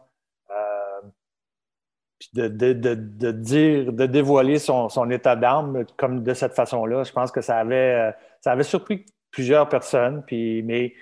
[2.18, 7.42] puis de, dire, de dévoiler son, état d'âme comme de cette façon-là, je pense que
[7.42, 10.22] ça avait, ça avait surpris plusieurs personnes.
[10.26, 10.94] Puis, mais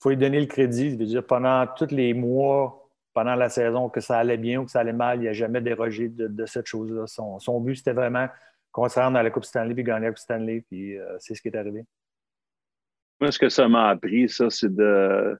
[0.00, 0.90] faut lui donner le crédit.
[0.90, 4.64] Je veux dire, pendant tous les mois, pendant la saison, que ça allait bien ou
[4.64, 7.06] que ça allait mal, il n'a jamais dérogé de, cette chose-là.
[7.06, 8.28] Son, but, c'était vraiment
[8.72, 10.64] qu'on se rende à la Coupe Stanley puis gagner la Coupe Stanley.
[10.68, 11.84] Puis euh, c'est ce qui est arrivé.
[13.20, 15.36] Moi, ce que ça m'a appris, ça, c'est de,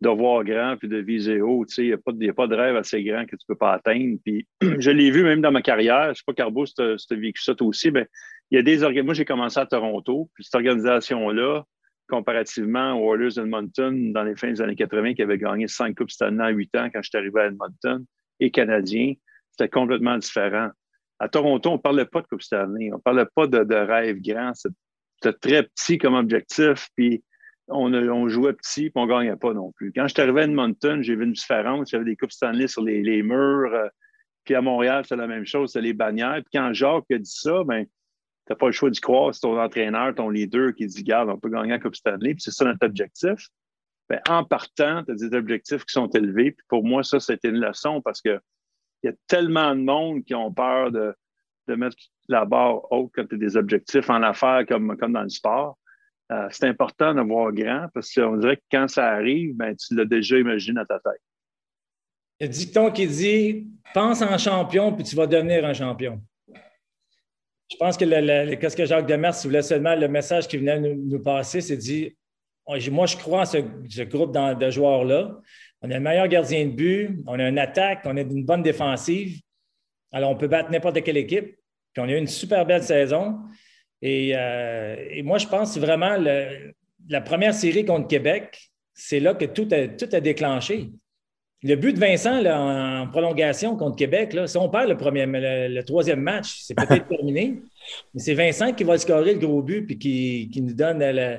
[0.00, 1.64] de voir grand puis de viser haut.
[1.76, 4.18] Il n'y a, a, pas de rêve assez grand que tu ne peux pas atteindre.
[4.24, 4.46] Puis,
[4.78, 6.04] je l'ai vu même dans ma carrière.
[6.04, 7.90] Je ne sais pas, Carbo, si tu as, vécu ça toi aussi.
[7.90, 8.06] Mais
[8.50, 10.30] il y a des Moi, j'ai commencé à Toronto.
[10.34, 11.64] Puis cette organisation-là,
[12.10, 16.10] comparativement aux Oilers d'Edmonton dans les fins des années 80 qui avait gagné cinq Coupes
[16.10, 18.04] Stanley en huit ans quand je suis arrivé à Edmonton,
[18.40, 19.14] et Canadiens,
[19.52, 20.70] c'était complètement différent.
[21.18, 23.74] À Toronto, on ne parlait pas de Coupe Stanley, on ne parlait pas de, de
[23.74, 24.52] rêve grand.
[24.54, 27.22] C'était très petit comme objectif, puis
[27.68, 29.92] on, jouait petit, puis on ne gagnait pas non plus.
[29.92, 31.90] Quand je suis arrivé à Edmonton, j'ai vu une différence.
[31.90, 33.72] J'avais des Coupes Stanley sur les, murs.
[33.74, 33.88] Euh,
[34.44, 36.40] puis à Montréal, c'est la même chose, c'est les bannières.
[36.42, 37.84] Puis quand Jacques a dit ça, ben,
[38.50, 39.34] n'as pas le choix d'y croire.
[39.34, 42.42] C'est ton entraîneur, ton leader qui dit Garde, on peut gagner la Coupe Stanley, puis
[42.42, 43.48] c'est ça notre objectif.
[44.08, 46.50] Bien, en partant, tu as des objectifs qui sont élevés.
[46.50, 48.40] Puis pour moi, ça, c'était une leçon parce qu'il
[49.04, 51.14] y a tellement de monde qui ont peur de,
[51.68, 55.28] mettre la barre haute quand tu as des objectifs en affaires comme, comme dans le
[55.28, 55.78] sport.
[56.32, 59.94] Euh, c'est important de voir grand parce qu'on dirait que quand ça arrive, ben, tu
[59.94, 61.20] l'as déjà imaginé dans ta tête.
[62.40, 66.20] Il y a dicton qui dit Pense en champion, puis tu vas devenir un champion.
[67.70, 71.60] Je pense que qu'est-ce que Jacques Demers voulait seulement, le message qui venait nous, passer,
[71.60, 72.16] c'est dit
[72.90, 75.40] moi, je crois en ce, groupe de joueurs-là.
[75.82, 78.62] On a le meilleur gardien de but, on a une attaque, on a une bonne
[78.62, 79.40] défensive.
[80.12, 81.56] Alors, on peut battre n'importe quelle équipe.
[81.92, 83.38] Puis, on a eu une super belle saison.
[84.02, 89.66] Et, euh, moi, je pense vraiment la première série contre Québec, c'est là que tout
[89.66, 90.90] tout a déclenché.
[91.62, 95.82] Le but de Vincent en prolongation contre Québec, là, si on perd le, premier, le,
[95.82, 97.60] troisième match, c'est peut-être terminé.
[98.14, 101.38] Mais c'est Vincent qui va scorer le gros but puis qui, nous donne le,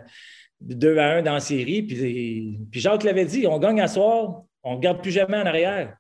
[0.62, 1.82] 2 à 1 dans la série.
[1.82, 5.46] Puis, puis Jacques l'avait dit, on gagne à soir, on ne regarde plus jamais en
[5.46, 5.98] arrière.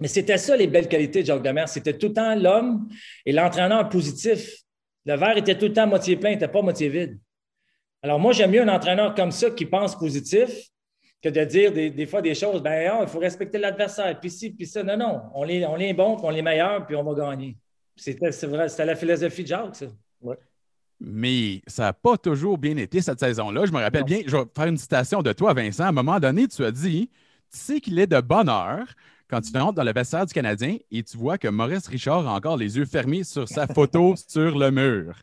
[0.00, 1.68] Mais c'était ça les belles qualités de Jacques Demers.
[1.68, 2.88] C'était tout le temps l'homme
[3.24, 4.62] et l'entraîneur positif.
[5.06, 7.18] Le verre était tout le temps moitié plein, il n'était pas moitié vide.
[8.02, 10.50] Alors moi, j'aime mieux un entraîneur comme ça qui pense positif
[11.24, 14.50] que de dire des, fois des choses, ben ah, il faut respecter l'adversaire, puis ci,
[14.50, 14.82] puis ça.
[14.82, 17.56] Non, non, on est, on est bon, on est meilleur, puis on va gagner.
[17.96, 19.86] C'était la philosophie de Jacques, ça.
[21.00, 23.64] Mais ça n'a pas toujours bien été cette saison-là.
[23.64, 25.84] Je me rappelle bien, je vais faire une citation de toi, Vincent.
[25.84, 27.08] À un moment donné, tu as dit
[27.50, 28.86] Tu sais qu'il est de bonne heure
[29.28, 32.34] quand tu rentres dans le vestiaire du Canadien et tu vois que Maurice Richard a
[32.34, 35.14] encore les yeux fermés sur sa photo sur le mur.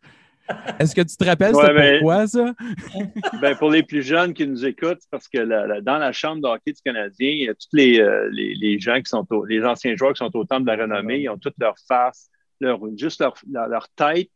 [0.80, 2.54] Est-ce que tu te rappelles ben, pourquoi ça?
[3.42, 6.82] ben, pour les plus jeunes qui nous écoutent, parce que dans la chambre d'hockey du
[6.84, 10.20] Canadien, il y a tous les, euh, les, gens qui sont les anciens joueurs qui
[10.20, 13.90] sont au temple de la renommée, ils ont toute leur face, leur, juste leur, leur,
[13.90, 14.30] tête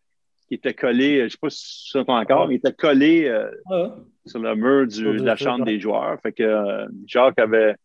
[0.47, 3.49] qui était collée, je ne sais pas si c'est encore, mais était collée euh,
[4.25, 6.19] sur le mur de la chambre des joueurs.
[6.21, 7.75] Fait que euh, Jacques avait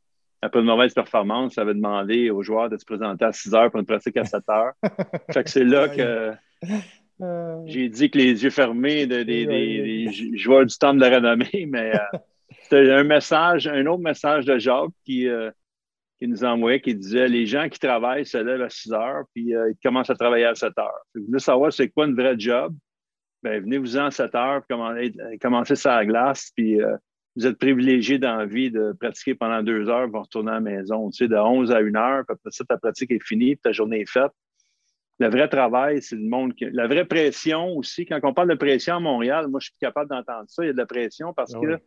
[0.42, 3.70] un peu de mauvaise performance, avait demandé aux joueurs de se présenter à 6 heures
[3.70, 4.72] pour une pratique à 7 heures.
[5.32, 6.32] fait que c'est là que
[7.22, 11.94] euh, J'ai dit que les yeux fermés des, joueurs du temps de la renommée, mais
[11.94, 12.18] euh,
[12.62, 15.50] c'était un message, un autre message de Jacques qui, euh,
[16.18, 19.50] qui nous envoyait, qui disait les gens qui travaillent se lèvent à 6 heures, puis
[19.50, 21.00] ils commencent à travailler à 7 heures.
[21.14, 22.74] Vous voulez savoir c'est quoi une vraie job?
[23.42, 26.78] Ben, venez-vous-en à 7 heures, commencez, commencez ça à la glace, puis
[27.36, 30.60] vous êtes privilégié dans la vie de pratiquer pendant deux heures, vous retourner à la
[30.60, 31.10] maison.
[31.10, 33.62] Tu sais, de 11 à 1 heure, puis après ça, ta pratique est finie, puis
[33.62, 34.32] ta journée est faite
[35.20, 36.64] le vrai travail, c'est le monde qui.
[36.72, 38.06] La vraie pression aussi.
[38.06, 40.64] Quand on parle de pression à Montréal, moi, je suis capable d'entendre ça.
[40.64, 41.78] Il y a de la pression parce ah que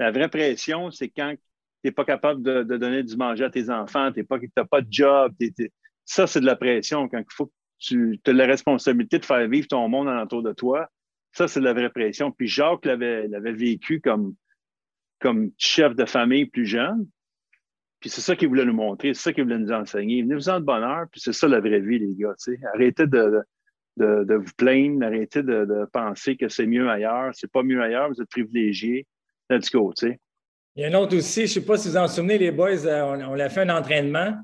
[0.00, 1.38] la vraie pression, c'est quand tu
[1.84, 5.32] n'es pas capable de, donner du manger à tes enfants, tu n'as pas de job.
[6.04, 7.08] Ça, c'est de la pression.
[7.08, 10.52] Quand il faut que tu as la responsabilité de faire vivre ton monde alentour de
[10.52, 10.88] toi,
[11.30, 12.32] ça, c'est de la vraie pression.
[12.32, 14.34] Puis Jacques l'avait vécu comme,
[15.20, 17.06] comme chef de famille plus jeune.
[18.02, 20.22] Puis c'est ça qu'il voulait nous montrer, c'est ça qu'il voulait nous enseigner.
[20.22, 22.34] Venez-vous-en de bonheur, puis c'est ça la vraie vie, les gars.
[22.74, 23.44] Arrêtez de,
[23.96, 27.30] de, vous plaindre, arrêtez de, penser que c'est mieux ailleurs.
[27.32, 29.06] C'est pas mieux ailleurs, vous êtes privilégiés.
[29.48, 30.20] Let's go, tu sais.
[30.74, 32.50] Il y a un autre aussi, je ne sais pas si vous en souvenez, les
[32.50, 34.34] boys, euh, on, a fait un entraînement.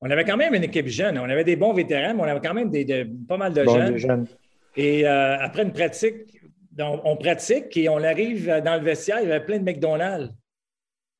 [0.00, 1.16] On avait quand même une équipe jeune.
[1.16, 4.26] On avait des bons vétérans, mais on avait quand même des, pas mal de jeunes.
[4.74, 6.40] Et euh, après une pratique,
[6.76, 10.34] on, pratique et on arrive dans le vestiaire, il y avait plein de McDonald's.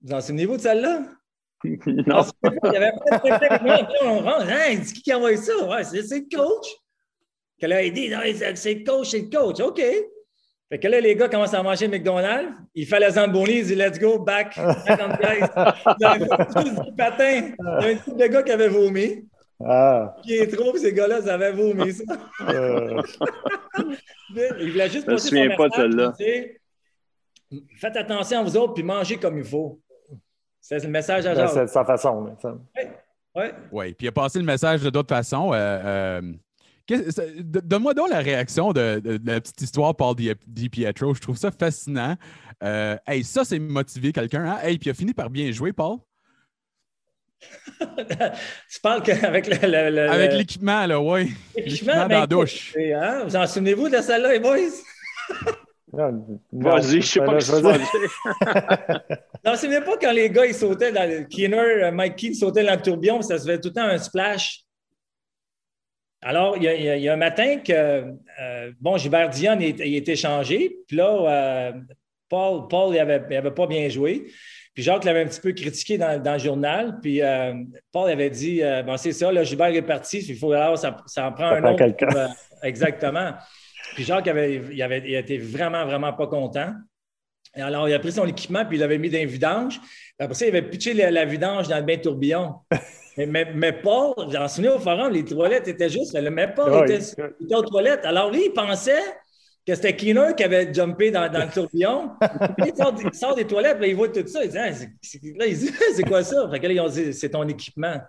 [0.03, 1.03] Vous en souvenez-vous de celle-là?
[1.64, 2.25] Non.
[2.64, 4.47] Il y avait peut-être on rentre.
[4.49, 5.53] Hein, qui qui envoie ça?
[5.66, 6.66] Ouais, c'est le coach.
[7.61, 8.12] Que là, il dit,
[8.55, 9.61] c'est le coach, c'est le coach.
[9.61, 9.81] OK.
[10.69, 12.53] Fait que là, les gars commencent à manger McDonald's.
[12.75, 14.55] Il fait la Zamboni, il dit Let's go, back.
[14.87, 15.47] 50 guys.
[15.47, 17.53] Il y a un patin.
[17.59, 19.29] Il y a un type de gars qui avait vomi.
[19.64, 20.14] Ah.
[20.53, 22.05] trop, ces gars-là, ça avait vomi ça.
[22.49, 23.03] Euh.
[24.61, 26.12] il voulait juste passer son message, pas de celle-là.
[27.79, 29.81] Faites attention à vous autres, puis mangez comme il faut.
[30.69, 31.51] C'est le message à Jacques.
[31.55, 32.37] C'est sa façon.
[32.45, 32.83] Oui,
[33.37, 33.55] ouais.
[33.71, 33.93] ouais.
[33.93, 35.53] puis il a passé le message de d'autres façons.
[35.55, 36.21] Euh,
[36.91, 37.03] euh,
[37.41, 41.15] donne-moi donc la réaction de, la petite histoire Paul Di, Pietro.
[41.15, 42.17] Je trouve ça fascinant.
[42.65, 44.45] Euh, hey, ça, c'est motiver quelqu'un.
[44.45, 44.59] Hein?
[44.61, 45.99] Hey, puis il a fini par bien jouer, Paul.
[47.79, 51.33] tu parles avec le, Avec l'équipement, là, oui.
[51.55, 52.75] L'équipement dans la douche.
[52.77, 53.23] Hein?
[53.25, 55.63] Vous en souvenez-vous de celle-là, les boys?
[55.92, 60.55] Vas-y, je sais pas ce que tu Non, c'est même pas quand les gars ils
[60.55, 63.68] sautaient dans le Keener, euh, Mike Keane sautait dans le tourbillon, ça se fait tout
[63.68, 64.62] le temps un splash.
[66.22, 70.79] Alors, il y, a, un matin que, euh, bon, Gilbert Dion il, il est échangé,
[70.88, 71.72] puis là, euh,
[72.29, 74.27] Paul, Paul il n'avait avait pas bien joué.
[74.75, 76.99] Puis Jacques l'avait un petit peu critiqué dans, le journal.
[77.01, 77.22] Puis
[77.92, 81.29] Paul avait dit Bon, c'est ça, là, Gilbert est parti, il faut alors ça, ça
[81.29, 81.83] en prend un autre.
[82.62, 83.33] exactement.
[83.94, 86.72] Puis Jacques avait, il avait, il était vraiment, vraiment pas content.
[87.57, 89.81] Et alors, il a pris son équipement, puis il l'avait mis dans une vidange.
[90.18, 92.57] Après ça, il avait pitché la, vidange dans le bain tourbillon.
[93.16, 96.18] mais, mais, Paul, j'en souviens au forum, les toilettes étaient juste.
[96.31, 98.05] Mais Paul était, était, aux toilettes.
[98.05, 99.03] Alors, lui, il pensait
[99.66, 102.11] que c'était Keener qui avait jumpé dans, dans le tourbillon.
[102.59, 104.44] il, sort, des toilettes, là, il voit tout ça.
[104.44, 104.70] Il dit, ah,
[105.94, 106.49] c'est quoi ça?
[106.51, 108.01] Fait que là, ils ont dit, c'est ton équipement.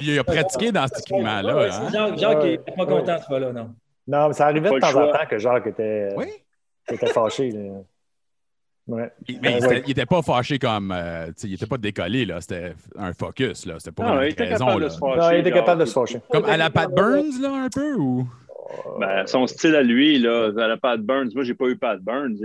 [0.00, 1.68] Il a pratiqué dans cet équipement-là.
[1.70, 1.90] Hein?
[1.92, 3.74] Jacques, Jacques n'est pas content ce fois-là, non.
[4.06, 6.14] Non, mais ça arrivait de temps en temps que Jacques était,
[6.90, 7.52] était fâché.
[8.86, 9.12] Ouais.
[9.42, 10.92] Mais il n'était pas fâché comme.
[10.92, 12.40] Euh, il n'était pas décollé, là.
[12.40, 13.74] C'était un focus, là.
[13.78, 14.78] C'était pas non, une il raison.
[14.78, 14.88] Là.
[15.00, 16.20] non, il était capable de se fâcher.
[16.30, 18.26] Comme à la Pat Burns, là, un peu, ou?
[18.98, 21.30] Ben, son style à lui, là, à la Pat Burns.
[21.34, 22.38] Moi, j'ai pas eu Pat Burns.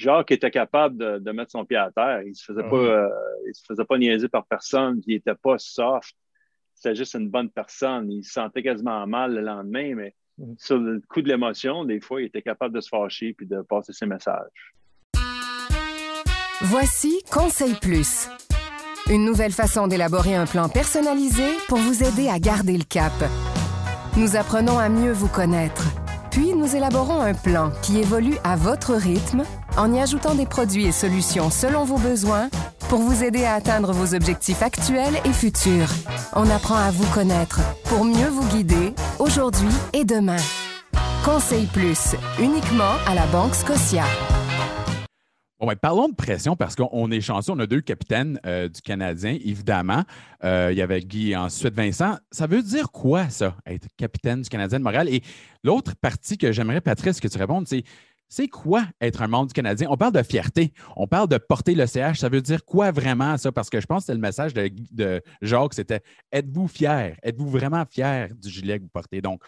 [0.00, 2.22] Jacques était capable de, mettre son pied à terre.
[2.22, 3.08] Il ne se, faisait pas, euh,
[3.52, 5.02] se faisait pas niaiser par personne.
[5.06, 6.14] Il n'était pas soft.
[6.74, 8.10] C'était juste une bonne personne.
[8.10, 10.54] Il se sentait quasiment mal le lendemain, mais mm.
[10.56, 13.60] sur le coup de l'émotion, des fois, il était capable de se fâcher puis de
[13.60, 14.74] passer ses messages.
[16.62, 18.28] Voici Conseil Plus.
[19.10, 23.12] Une nouvelle façon d'élaborer un plan personnalisé pour vous aider à garder le cap.
[24.16, 25.99] Nous apprenons à mieux vous connaître.
[26.30, 29.42] Puis nous élaborons un plan qui évolue à votre rythme
[29.76, 32.48] en y ajoutant des produits et solutions selon vos besoins
[32.88, 35.88] pour vous aider à atteindre vos objectifs actuels et futurs.
[36.34, 40.42] On apprend à vous connaître pour mieux vous guider aujourd'hui et demain.
[41.24, 44.04] Conseil Plus, uniquement à la Banque Scotia.
[45.60, 47.52] Bon, ben, parlons de pression parce qu'on est chanceux.
[47.52, 50.04] On a deux capitaines euh, du Canadien, évidemment.
[50.42, 52.16] Euh, il y avait Guy et ensuite Vincent.
[52.30, 55.10] Ça veut dire quoi, ça, être capitaine du Canadien de Montréal?
[55.10, 55.22] Et
[55.62, 57.84] l'autre partie que j'aimerais, Patrice, que tu répondes, c'est
[58.32, 59.88] c'est quoi être un membre du Canadien?
[59.90, 62.20] On parle de fierté, on parle de porter le CH.
[62.20, 63.50] Ça veut dire quoi vraiment ça?
[63.52, 66.00] Parce que je pense que c'est le message de, de Jacques, c'était
[66.32, 67.16] êtes-vous fier?
[67.24, 69.20] Êtes-vous vraiment fier du gilet que vous portez?
[69.20, 69.42] Donc,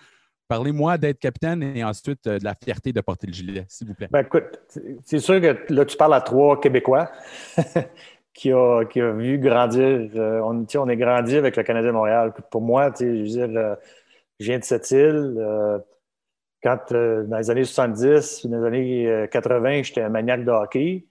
[0.52, 3.94] parlez-moi d'être capitaine et ensuite euh, de la fierté de porter le gilet, s'il vous
[3.94, 4.08] plaît.
[4.10, 4.60] Ben, écoute,
[5.04, 7.10] c'est sûr que là, tu parles à trois Québécois
[8.34, 10.10] qui, ont qui vu grandir.
[10.14, 12.32] Euh, on, on est grandi avec le Canadien Montréal.
[12.50, 13.48] Pour moi, je veux dire,
[14.40, 15.82] je viens de cette île
[16.62, 20.50] quand, euh, dans les années 70, dans les années 80, euh, j'étais un maniaque de
[20.50, 21.06] hockey.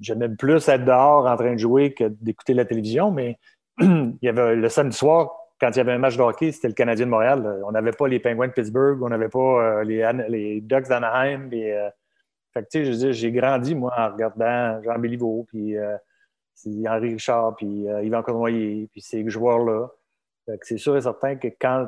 [0.00, 3.38] J'aimais plus être dehors en train de jouer que d'écouter la télévision, mais
[3.80, 6.68] il y avait le samedi soir, quand il y avait un match de hockey, c'était
[6.68, 7.62] le Canadien de Montréal.
[7.66, 11.48] On n'avait pas les Penguins de Pittsburgh, on n'avait pas les, les, Ducks d'Anaheim.
[11.50, 15.76] que, tu sais, j'ai grandi, moi, en regardant Jean Béliveau, puis
[16.86, 19.88] Henri Richard, puis Yvan Cournoyer, puis ces joueurs-là.
[20.62, 21.86] c'est sûr et certain que quand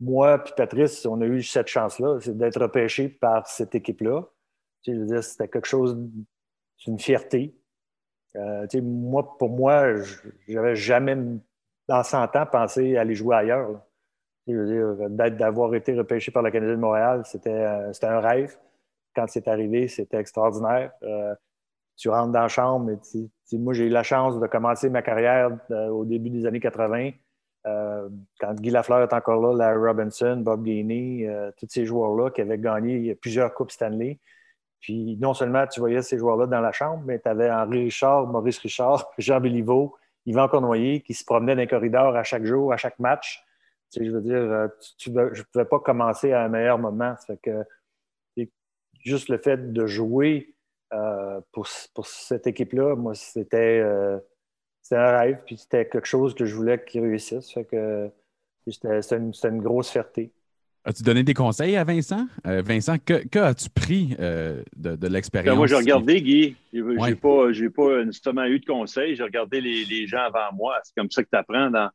[0.00, 4.24] moi et Patrice, on a eu cette chance-là, c'est d'être repêché par cette équipe-là.
[4.82, 5.98] Tu sais, je veux c'était quelque chose,
[6.78, 7.54] c'est une fierté.
[8.36, 9.94] Euh, moi, pour moi,
[10.46, 11.16] j'avais jamais,
[11.88, 13.80] dans 100 ans, pensé aller jouer ailleurs.
[14.46, 18.56] D'avoir été repêché par le Canadien de Montréal, c'était euh, un rêve.
[19.14, 20.92] Quand c'est arrivé, c'était extraordinaire.
[21.02, 21.34] Euh,
[21.96, 25.50] tu rentres dans la chambre, tu, moi, j'ai eu la chance de commencer ma carrière
[25.70, 27.12] au début des années 80
[27.66, 28.08] euh,
[28.40, 32.40] quand Guy Lafleur est encore là, Larry Robinson, Bob Gainey, euh, tous ces joueurs-là qui
[32.40, 34.20] avaient gagné plusieurs Coupes Stanley.
[34.80, 38.28] Puis non seulement tu voyais ces joueurs-là dans la chambre, mais tu avais Henri Richard,
[38.28, 39.96] Maurice Richard, Jean Béliveau,
[40.26, 43.42] Yvan Cornoyer qui se promenaient dans les corridors à chaque jour, à chaque match.
[43.92, 47.14] Tu je veux dire, euh, je ne pouvais pas commencer à un meilleur moment.
[47.26, 47.64] Ça que
[49.04, 50.54] juste le fait de jouer
[51.52, 53.82] pour, pour, cette équipe-là, moi, c'était
[54.86, 57.52] c'était un rêve, puis c'était quelque chose que je voulais qu'il réussisse.
[57.52, 58.08] Fait que
[58.68, 60.32] c'était une, grosse fierté.
[60.86, 62.28] As-tu donné des conseils à Vincent?
[62.46, 65.52] Euh, Vincent, que, as-tu pris euh, de, l'expérience?
[65.52, 66.54] Ben, moi, j'ai regardé, Guy.
[66.72, 69.16] Je n'ai pas, pas nécessairement eu de conseils.
[69.16, 70.78] J'ai regardé les, gens avant moi.
[70.84, 71.90] C'est comme ça que tu apprends dans,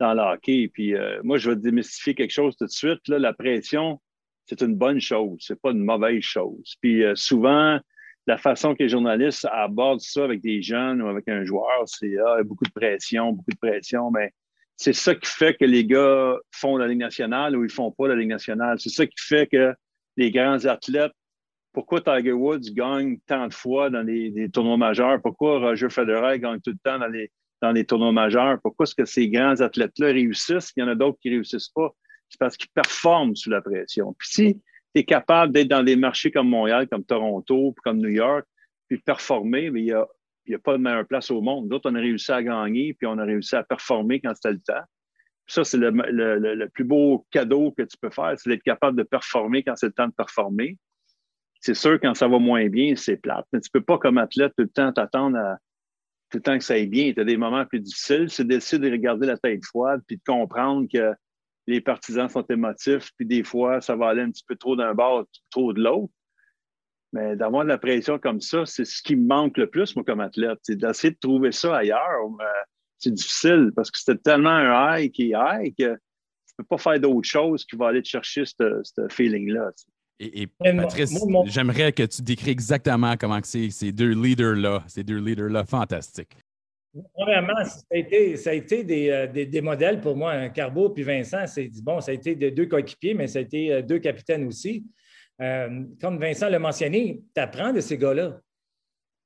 [0.00, 0.68] dans le hockey.
[0.74, 3.06] Puis euh, moi, je vais démystifier quelque chose tout de suite.
[3.06, 4.00] Là, la pression,
[4.46, 5.38] c'est une bonne chose.
[5.46, 6.74] C'est pas une mauvaise chose.
[6.80, 7.78] Puis souvent,
[8.26, 12.16] la façon que les journalistes abordent ça avec des jeunes ou avec un joueur, c'est
[12.18, 14.10] ah, beaucoup de pression, beaucoup de pression.
[14.10, 14.32] Mais
[14.82, 18.08] c'est ça qui fait que les gars font la Ligue nationale ou ils font pas
[18.08, 18.80] la Ligue nationale.
[18.80, 19.72] C'est ça qui fait que
[20.16, 21.12] les grands athlètes,
[21.72, 25.22] pourquoi Tiger Woods gagne tant de fois dans les, tournois majeurs?
[25.22, 27.30] Pourquoi Roger Federer gagne tout le temps dans les,
[27.62, 28.58] dans les tournois majeurs?
[28.60, 30.72] Pourquoi est-ce que ces grands athlètes-là réussissent?
[30.76, 31.94] Il y en a d'autres qui réussissent pas.
[32.28, 34.16] C'est parce qu'ils performent sous la pression.
[34.18, 38.08] Puis si tu es capable d'être dans des marchés comme Montréal, comme Toronto, comme New
[38.08, 38.44] York,
[38.88, 40.08] puis performer, mais il y a
[40.46, 41.68] il n'y a pas de meilleure place au monde.
[41.68, 44.60] D'autres, on a réussi à gagner, puis on a réussi à performer quand c'était le
[44.60, 44.84] temps.
[45.46, 49.62] ça, c'est le, plus beau cadeau que tu peux faire, c'est d'être capable de performer
[49.62, 50.78] quand c'est le temps de performer.
[51.60, 54.18] C'est sûr, quand ça va moins bien, c'est plate, mais tu ne peux pas, comme
[54.18, 55.58] athlète, tout le temps t'attendre à
[56.32, 57.12] tout le temps que ça aille bien.
[57.12, 58.30] Tu as des moments plus difficiles.
[58.30, 61.12] C'est d'essayer de regarder la tête froide puis de comprendre que
[61.66, 64.94] les partisans sont émotifs, puis des fois, ça va aller un petit peu trop d'un
[64.94, 66.12] bord, trop de l'autre.
[67.12, 70.04] Mais d'avoir de la pression comme ça, c'est ce qui me manque le plus, moi,
[70.04, 70.58] comme athlète.
[70.62, 72.20] C'est d'essayer de trouver ça ailleurs.
[72.98, 76.64] C'est difficile parce que c'était tellement un high qui est high que tu ne peux
[76.64, 79.72] pas faire d'autre chose qui va aller te chercher ce feeling-là.
[80.20, 85.64] Et, Patrice, j'aimerais que tu décris exactement comment c'est ces deux leaders-là, ces deux leaders-là
[85.64, 86.36] fantastiques.
[87.14, 90.32] Premièrement, ça a été, ça a été euh, des, des, modèles pour moi.
[90.32, 90.48] Hein.
[90.50, 93.82] Carbo puis Vincent, c'est bon, ça a été deux coéquipiers, mais ça a été euh,
[93.82, 94.84] deux capitaines aussi.
[95.40, 98.40] Euh, comme Vincent l'a mentionné, tu apprends de ces gars-là.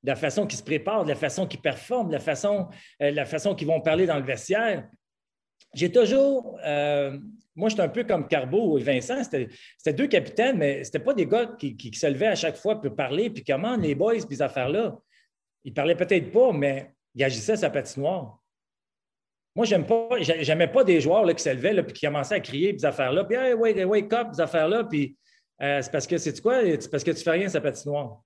[0.02, 2.68] De la façon qu'ils se préparent, de la façon qu'ils performent, de la façon,
[3.02, 4.88] euh, façon qu'ils vont parler dans le vestiaire.
[5.74, 6.58] J'ai toujours.
[6.64, 7.18] Euh,
[7.54, 9.22] moi, j'étais un peu comme Carbo et Vincent.
[9.24, 12.94] C'était deux capitaines, mais ce pas des gars qui, se levaient à chaque fois pour
[12.94, 13.30] parler.
[13.30, 14.96] Puis comment les boys, ces affaires-là.
[15.64, 18.38] Ils parlaient peut-être pas, mais ils agissaient sa patinoire.
[19.56, 20.08] Moi, j'aime pas,
[20.72, 23.24] pas des joueurs là, qui se levaient et qui commençaient à crier, ces affaires-là.
[23.24, 24.84] Puis, hey, wake, wake up, ces affaires-là.
[24.84, 25.16] Puis,
[25.62, 26.60] euh, c'est parce que, c'est quoi?
[26.62, 28.22] C'est parce que tu fais rien sa patinoire.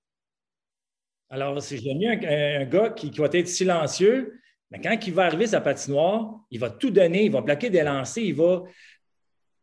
[1.29, 4.37] Alors, j'ai mis un, gars qui, va être silencieux,
[4.69, 7.83] mais quand il va arriver sa patinoire, il va tout donner, il va bloquer des
[7.83, 8.63] lancers, il va.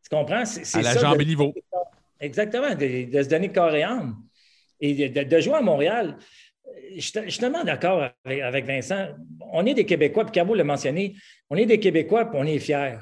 [0.03, 0.45] Tu comprends?
[0.45, 1.53] C'est, à la jambe niveau.
[2.19, 4.17] Exactement, de, se donner corps et âme.
[4.81, 6.17] Et de, jouer à Montréal,
[6.95, 9.09] je, suis tellement d'accord avec, Vincent.
[9.53, 11.15] On est des Québécois, puis Cabo l'a mentionné,
[11.49, 12.97] on est des Québécois, puis on est fiers.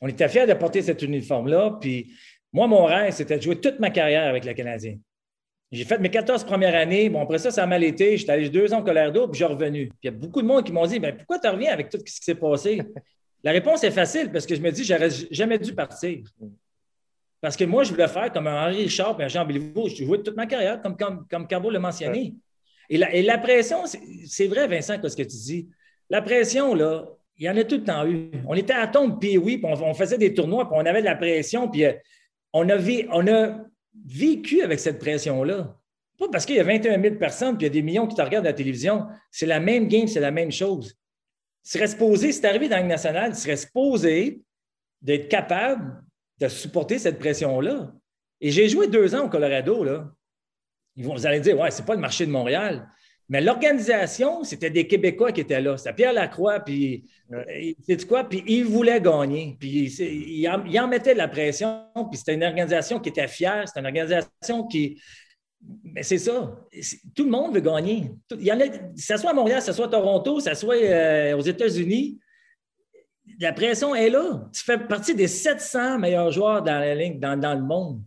[0.00, 2.12] On était fiers de porter cet uniforme-là, puis
[2.56, 4.96] moi, mon rêve, c'était de jouer toute ma carrière avec le Canadien.
[5.70, 7.10] J'ai fait mes 14 premières années.
[7.10, 8.16] Bon, après ça, ça a mal été.
[8.16, 9.88] J'étais allé deux ans au Colorado, puis j'ai revenu.
[9.88, 11.90] Puis il y a beaucoup de monde qui m'ont dit ben, Pourquoi tu reviens avec
[11.90, 12.80] tout ce qui s'est passé?
[13.44, 16.20] La réponse est facile parce que je me dis J'aurais jamais dû partir.
[17.42, 19.90] Parce que moi, je voulais faire comme un Henri Richard et un Jean Béliveau.
[19.90, 22.36] Je jouais toute ma carrière, comme, comme, comme Carbo l'a mentionné.
[22.88, 25.68] Et, la, et la pression, c'est vrai, Vincent, ce que tu dis?
[26.08, 27.04] La pression, là,
[27.36, 28.30] il y en a tout le temps eu.
[28.48, 31.06] On était à tombe, puis oui, puis on, faisait des tournois, puis on avait de
[31.06, 31.92] la pression, puis euh,
[32.52, 33.58] on a,
[34.04, 35.74] vécu avec cette pression-là.
[36.18, 38.14] Pas parce qu'il y a 21 000 personnes puis il y a des millions qui
[38.14, 39.06] te regardent à la télévision.
[39.30, 40.94] C'est la même game, c'est la même chose.
[41.64, 44.42] Tu serais supposé, si tu arrivé dans la nationale, tu serais supposé
[45.00, 46.04] d'être capable
[46.38, 47.92] de supporter cette pression-là.
[48.40, 49.84] Et j'ai joué deux ans au Colorado.
[50.96, 52.86] Vous allez dire, ouais, c'est pas le marché de Montréal.
[53.28, 55.76] Mais l'organisation, c'était des Québécois qui étaient là.
[55.76, 57.04] C'était Pierre Lacroix, puis
[57.82, 58.24] c'est euh, quoi?
[58.24, 59.56] Puis ils voulaient gagner.
[59.58, 61.86] Puis ils en, en mettaient de la pression.
[62.10, 63.66] Puis c'était une organisation qui était fière.
[63.66, 65.00] C'était une organisation qui.
[65.82, 66.56] Mais c'est ça.
[67.16, 68.12] Tout le monde veut gagner.
[68.30, 70.42] Il y en a, que ce soit à Montréal, que ce soit à Toronto, que
[70.42, 72.20] ce soit euh, aux États-Unis,
[73.40, 74.48] la pression est là.
[74.52, 78.02] Tu fais partie des 700 meilleurs joueurs dans la ligne, dans, dans le monde.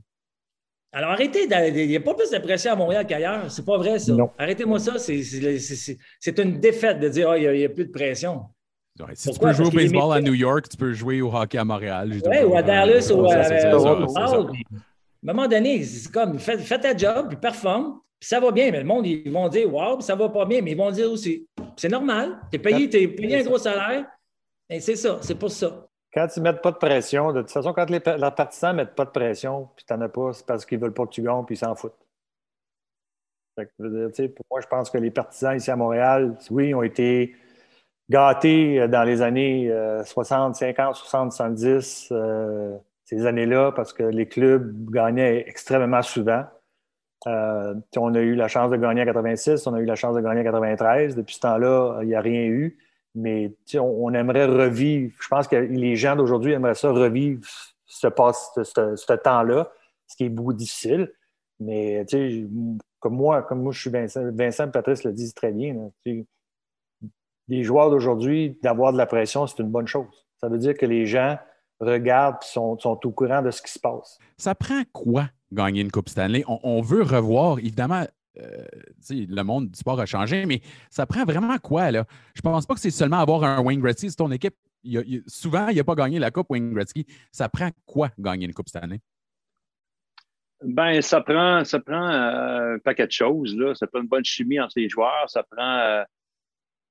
[0.91, 3.51] Alors arrêtez, il n'y a pas plus de pression à Montréal qu'ailleurs.
[3.51, 4.13] C'est pas vrai, ça.
[4.37, 4.97] Arrêtez-moi ça.
[4.97, 8.41] C'est une défaite de dire qu'il n'y a, plus de pression.
[9.13, 11.65] si tu peux jouer au baseball à New York, tu peux jouer au hockey à
[11.65, 12.11] Montréal.
[12.25, 17.27] Oui, ou à Dallas, ou à, À un moment donné, c'est comme fais, ta job,
[17.27, 18.71] puis performe, puis ça va bien.
[18.71, 21.11] Mais le monde, ils vont dire Waouh, ça va pas bien, mais ils vont dire
[21.11, 21.45] aussi
[21.79, 24.05] c'est normal, tu es payé, es payé un gros salaire.
[24.69, 25.88] Et c'est ça, c'est pour ça.
[26.13, 28.95] Quand ils ne mettent pas de pression, de toute façon, quand les, partisans ne mettent
[28.95, 31.11] pas de pression, puis tu n'en as pas, c'est parce qu'ils ne veulent pas que
[31.11, 31.97] tu gagnes, puis ils s'en foutent.
[33.55, 37.35] pour moi, je pense que les partisans ici à Montréal, oui, ont été
[38.09, 39.71] gâtés euh, dans les années
[40.03, 42.13] 60, 50, 60, 70,
[43.05, 46.45] ces années-là, parce que les clubs gagnaient extrêmement souvent.
[47.27, 50.15] Euh, on a eu la chance de gagner en 86, on a eu la chance
[50.15, 51.15] de gagner en 93.
[51.15, 52.77] Depuis ce temps-là, il n'y a rien eu.
[53.15, 55.13] Mais on, aimerait revivre.
[55.19, 57.41] Je pense que les gens d'aujourd'hui aimeraient ça revivre
[57.85, 59.71] ce, ce, temps-là,
[60.07, 61.11] ce qui est beaucoup difficile.
[61.59, 62.05] Mais
[62.99, 65.89] comme moi, comme moi, je suis Vincent, Vincent Patrice le disent très bien.
[67.47, 70.25] les joueurs d'aujourd'hui, d'avoir de la pression, c'est une bonne chose.
[70.39, 71.37] Ça veut dire que les gens
[71.79, 74.19] regardent et sont, sont, au courant de ce qui se passe.
[74.37, 76.43] Ça prend quoi gagner une Coupe Stanley?
[76.47, 78.05] On, veut revoir, évidemment,
[78.37, 78.65] euh,
[79.09, 81.91] le monde du sport a changé, mais ça prend vraiment quoi?
[81.91, 82.05] Là?
[82.35, 84.09] Je pense pas que c'est seulement avoir un Wayne Gretzky.
[84.09, 84.55] C'est ton équipe,
[85.27, 87.05] souvent, il n'a pas gagné la Coupe Wayne Gretzky.
[87.31, 88.99] Ça prend quoi gagner une Coupe Stanley?
[90.61, 93.55] Ben, ça prend, ça prend euh, un paquet de choses.
[93.55, 93.73] Là.
[93.75, 95.29] Ça prend une bonne chimie entre les joueurs.
[95.29, 96.03] Ça prend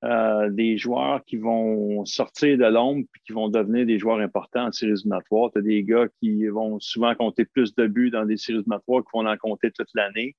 [0.04, 4.68] euh, des joueurs qui vont sortir de l'ombre et qui vont devenir des joueurs importants
[4.68, 5.50] en séries éliminatoires.
[5.52, 9.02] Tu as des gars qui vont souvent compter plus de buts dans des séries éliminatoires
[9.02, 10.36] qui vont en compter toute l'année.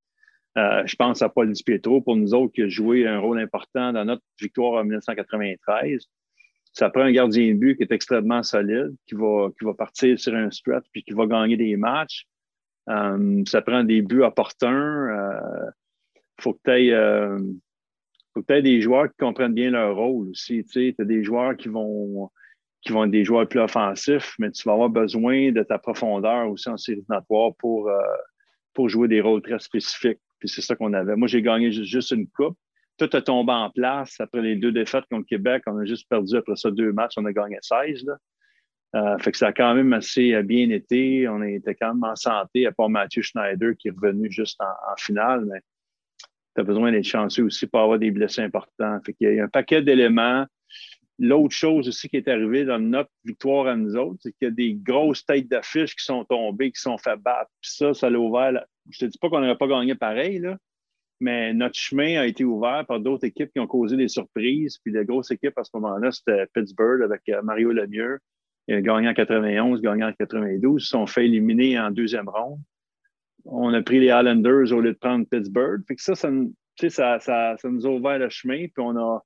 [0.59, 3.39] Euh, je pense à Paul Di Pietro pour nous autres qui a joué un rôle
[3.39, 6.03] important dans notre victoire en 1993.
[6.73, 10.19] Ça prend un gardien de but qui est extrêmement solide, qui va, qui va partir
[10.19, 12.25] sur un stretch puis qui va gagner des matchs.
[12.89, 15.07] Euh, ça prend des buts opportuns.
[16.15, 16.95] Il faut que tu aies
[18.33, 20.63] peut-être des joueurs qui comprennent bien leur rôle aussi.
[20.65, 22.29] Tu as des joueurs qui vont,
[22.81, 26.49] qui vont être des joueurs plus offensifs, mais tu vas avoir besoin de ta profondeur
[26.49, 27.03] aussi en série
[27.57, 27.99] pour, euh,
[28.73, 30.19] pour jouer des rôles très spécifiques.
[30.39, 31.15] Puis c'est ça qu'on avait.
[31.15, 32.57] Moi, j'ai gagné juste, une coupe.
[32.97, 35.63] Tout a tombé en place après les deux défaites contre Québec.
[35.67, 37.13] On a juste perdu après ça deux matchs.
[37.17, 38.05] On a gagné 16.
[38.95, 41.27] Euh, fait que ça a quand même assez euh, bien été.
[41.27, 44.95] On était quand même en santé, à part Mathieu Schneider qui est revenu juste en,
[44.97, 45.45] finale.
[45.45, 45.59] Mais
[46.55, 48.99] tu as besoin d'être chanceux aussi pour avoir des blessés importants.
[49.05, 50.45] Fait Il y a un paquet d'éléments.
[51.19, 54.51] L'autre chose aussi qui est arrivée dans notre victoire à nous autres, c'est qu'il y
[54.51, 57.51] a des grosses têtes d'affiches qui sont tombées, qui sont fait battre.
[57.61, 58.63] Puis ça, ça l'a ouvert.
[58.89, 60.57] Je te dis pas qu'on n'aurait pas gagné pareil, là,
[61.19, 64.77] mais notre chemin a été ouvert par d'autres équipes qui ont causé des surprises.
[64.83, 68.19] Puis la grosse équipe à ce moment-là, c'était Pittsburgh avec euh, Mario Lemieux.
[68.69, 70.83] A gagné en 91, gagné en 92.
[70.83, 72.59] Ils sont fait éliminer en deuxième ronde
[73.45, 75.81] on a pris les Islanders au lieu de prendre Pittsburgh.
[75.87, 76.29] Fait que ça, ça,
[76.89, 79.23] ça, ça, nous a ouvert le chemin, puis on a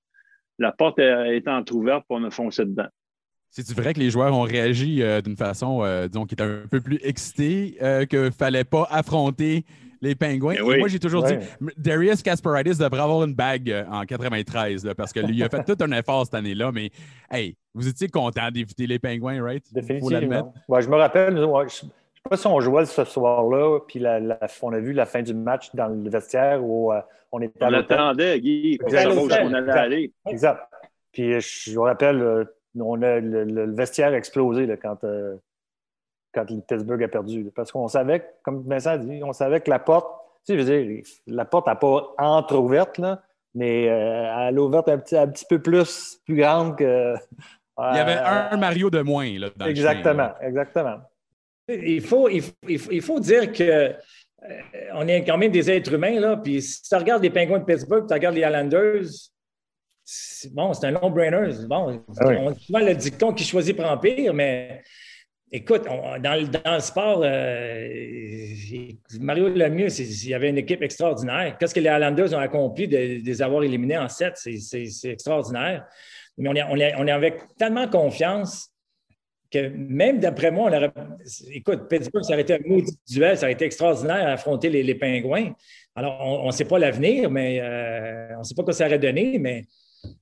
[0.60, 2.88] la porte été entrouverte, puis on a foncé dedans.
[3.56, 6.64] C'est vrai que les joueurs ont réagi euh, d'une façon, euh, disons, qui était un
[6.70, 9.64] peu plus excitée, euh, qu'il ne fallait pas affronter
[10.02, 10.56] les Pingouins.
[10.56, 11.36] Ben moi, j'ai toujours dit,
[11.78, 15.92] Darius Kasparidis devrait avoir une bague en 93, parce que lui a fait tout un
[15.94, 16.90] effort cette année-là, mais
[17.32, 19.64] hey, vous étiez content d'éviter les Pingouins, right?
[19.72, 20.54] Définitivement.
[20.68, 21.38] Ouais, je me rappelle,
[22.24, 24.20] sais pas si on jouait ce soir-là, puis la,
[24.62, 27.02] on a vu la fin du match dans le vestiaire où euh,
[27.32, 30.14] on était On l'attendait, Guy, on allait aller.
[30.28, 30.62] Exact.
[31.12, 32.46] Puis je vous rappelle, euh,
[32.80, 35.36] on a, le, vestiaire a explosé là, quand, euh,
[36.34, 37.52] quand Pittsburgh a perdu.
[37.56, 40.08] parce qu'on savait, comme Vincent a dit, on savait que la porte,
[40.46, 43.00] tu sais, je veux dire, la porte n'a pas entre-ouverte,
[43.56, 47.16] mais elle a ouverte un petit, un petit peu plus, plus grande que.
[47.80, 51.00] Il y avait un Mario de moins là, dans Exactement, exactement.
[51.68, 53.94] Il faut, il, faut dire que euh,
[54.94, 56.36] on est quand même des êtres humains, là.
[56.38, 59.06] Puis si tu regardes les Penguins de Pittsburgh, tu regardes les Islanders,
[60.52, 61.50] bon, c'est un no-brainer.
[61.68, 64.82] Bon, ah on a souvent le dicton qui choisit prend pire, mais
[65.52, 67.88] écoute, dans, le, dans, le, sport, euh,
[69.20, 71.58] Mario Lemieux, il y avait une équipe extraordinaire.
[71.60, 74.36] Qu'est-ce que les Islanders ont accompli de, les avoir éliminés en sept?
[74.36, 75.86] C'est extraordinaire.
[76.38, 78.70] Mais on, est, on, est, on est avec tellement confiance
[79.52, 80.92] que même d'après moi, on aurait.
[81.52, 84.82] Écoute, Pittsburgh, ça aurait été un maudit duel, ça aurait été extraordinaire à affronter les,
[84.82, 85.54] les Pingouins.
[85.96, 88.98] Alors, on ne sait pas l'avenir, mais euh, on ne sait pas quoi ça aurait
[88.98, 89.66] donné, mais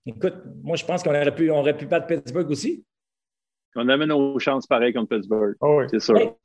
[0.05, 2.83] écoute, moi, je pense qu'on aurait pu, on aurait pu battre Pittsburgh aussi.
[3.75, 5.55] On avait nos chances pareilles contre Pittsburgh.
[5.61, 5.85] Oh oui.
[5.89, 6.35] C'est sûr.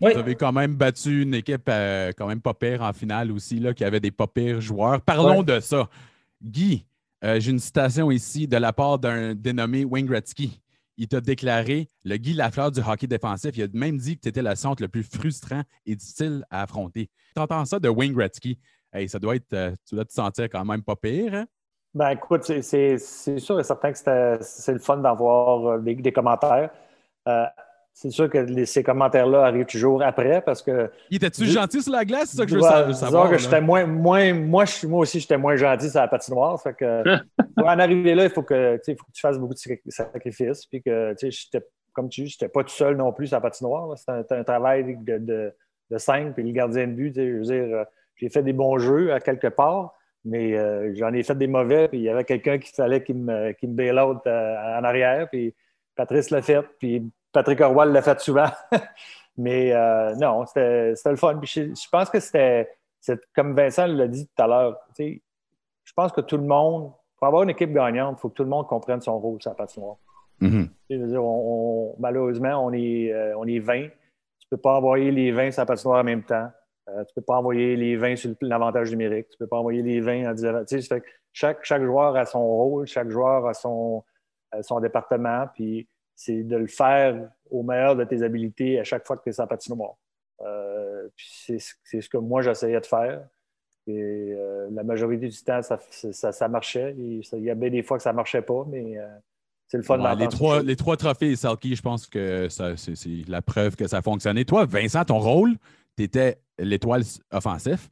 [0.00, 3.58] Vous avez quand même battu une équipe euh, quand même pas pire en finale aussi,
[3.58, 5.00] là, qui avait des pas pires joueurs.
[5.00, 5.88] Parlons de ça.
[6.42, 6.86] Guy,
[7.24, 10.60] euh, j'ai une citation ici de la part d'un dénommé Wayne Gretzky
[10.96, 13.56] il t'a déclaré le Guy Lafleur du hockey défensif.
[13.56, 16.62] Il a même dit que tu étais le centre le plus frustrant et difficile à
[16.62, 17.10] affronter.
[17.34, 18.58] Tu entends ça de Wayne Gretzky.
[18.92, 21.34] Hey, ça doit être, euh, tu dois te sentir quand même pas pire.
[21.34, 21.46] Hein?
[21.94, 23.98] Ben, écoute, c'est sûr et certain que
[24.40, 26.70] c'est le fun d'avoir euh, des, commentaires.
[27.26, 27.46] Euh,
[27.98, 30.90] c'est sûr que ces commentaires-là arrivent toujours après parce que.
[31.08, 32.28] Il était-tu gentil sur la glace?
[32.28, 33.30] C'est ça que je veux savoir.
[33.30, 36.60] que j'étais moins, moins, moi, moi aussi, j'étais moins gentil sur la patinoire.
[36.60, 37.02] Fait que,
[37.56, 40.66] pour en arriver là, il faut que, faut que tu fasses beaucoup de sacrifices.
[40.66, 41.14] Puis que,
[41.94, 43.96] comme tu dis, je n'étais pas tout seul non plus sur la patinoire.
[43.96, 45.54] C'était un, travail de, de,
[45.90, 46.34] de cinq.
[46.34, 47.84] Puis le gardien de but, je veux dire, euh,
[48.16, 49.94] j'ai fait des bons jeux à quelque part.
[50.26, 53.16] Mais euh, j'en ai fait des mauvais, puis il y avait quelqu'un qui fallait qu'il
[53.16, 55.54] me, qui me bail out euh, en arrière, puis
[55.94, 58.50] Patrice l'a fait, puis Patrick Orwell l'a fait souvent.
[59.38, 61.40] Mais euh, non, c'était le fun.
[61.42, 62.68] je, pense que c'était,
[63.34, 67.44] comme Vincent l'a dit tout à l'heure, je pense que tout le monde, pour avoir
[67.44, 69.96] une équipe gagnante, il faut que tout le monde comprenne son rôle sur la patinoire.
[70.40, 71.96] Mm-hmm.
[71.98, 73.90] malheureusement, on est, euh, on est 20, Tu ne
[74.50, 76.50] peux pas envoyer les 20 sur la patinoire en même temps.
[76.86, 79.28] Tu ne peux pas envoyer les 20 sur l'avantage numérique.
[79.28, 80.62] Tu ne peux pas envoyer les 20 en disant.
[81.32, 84.04] Chaque, chaque joueur a son rôle, chaque joueur a son,
[84.62, 89.16] son département, puis c'est de le faire au meilleur de tes habiletés à chaque fois
[89.16, 89.96] que tu es sur la patinoire.
[90.42, 93.22] Euh, c'est ce que moi j'essayais de faire.
[93.86, 95.78] Et euh, la majorité du temps, ça,
[96.32, 96.94] ça, marchait.
[96.98, 99.06] il y avait des fois que ça ne marchait pas, mais euh,
[99.68, 103.42] c'est le fun ouais, les, trois, les trois trophées Salky, je pense que c'est la
[103.42, 104.44] preuve que ça a fonctionné.
[104.44, 105.54] Toi, Vincent, ton rôle,
[105.96, 107.88] tu étais l'étoile offensif.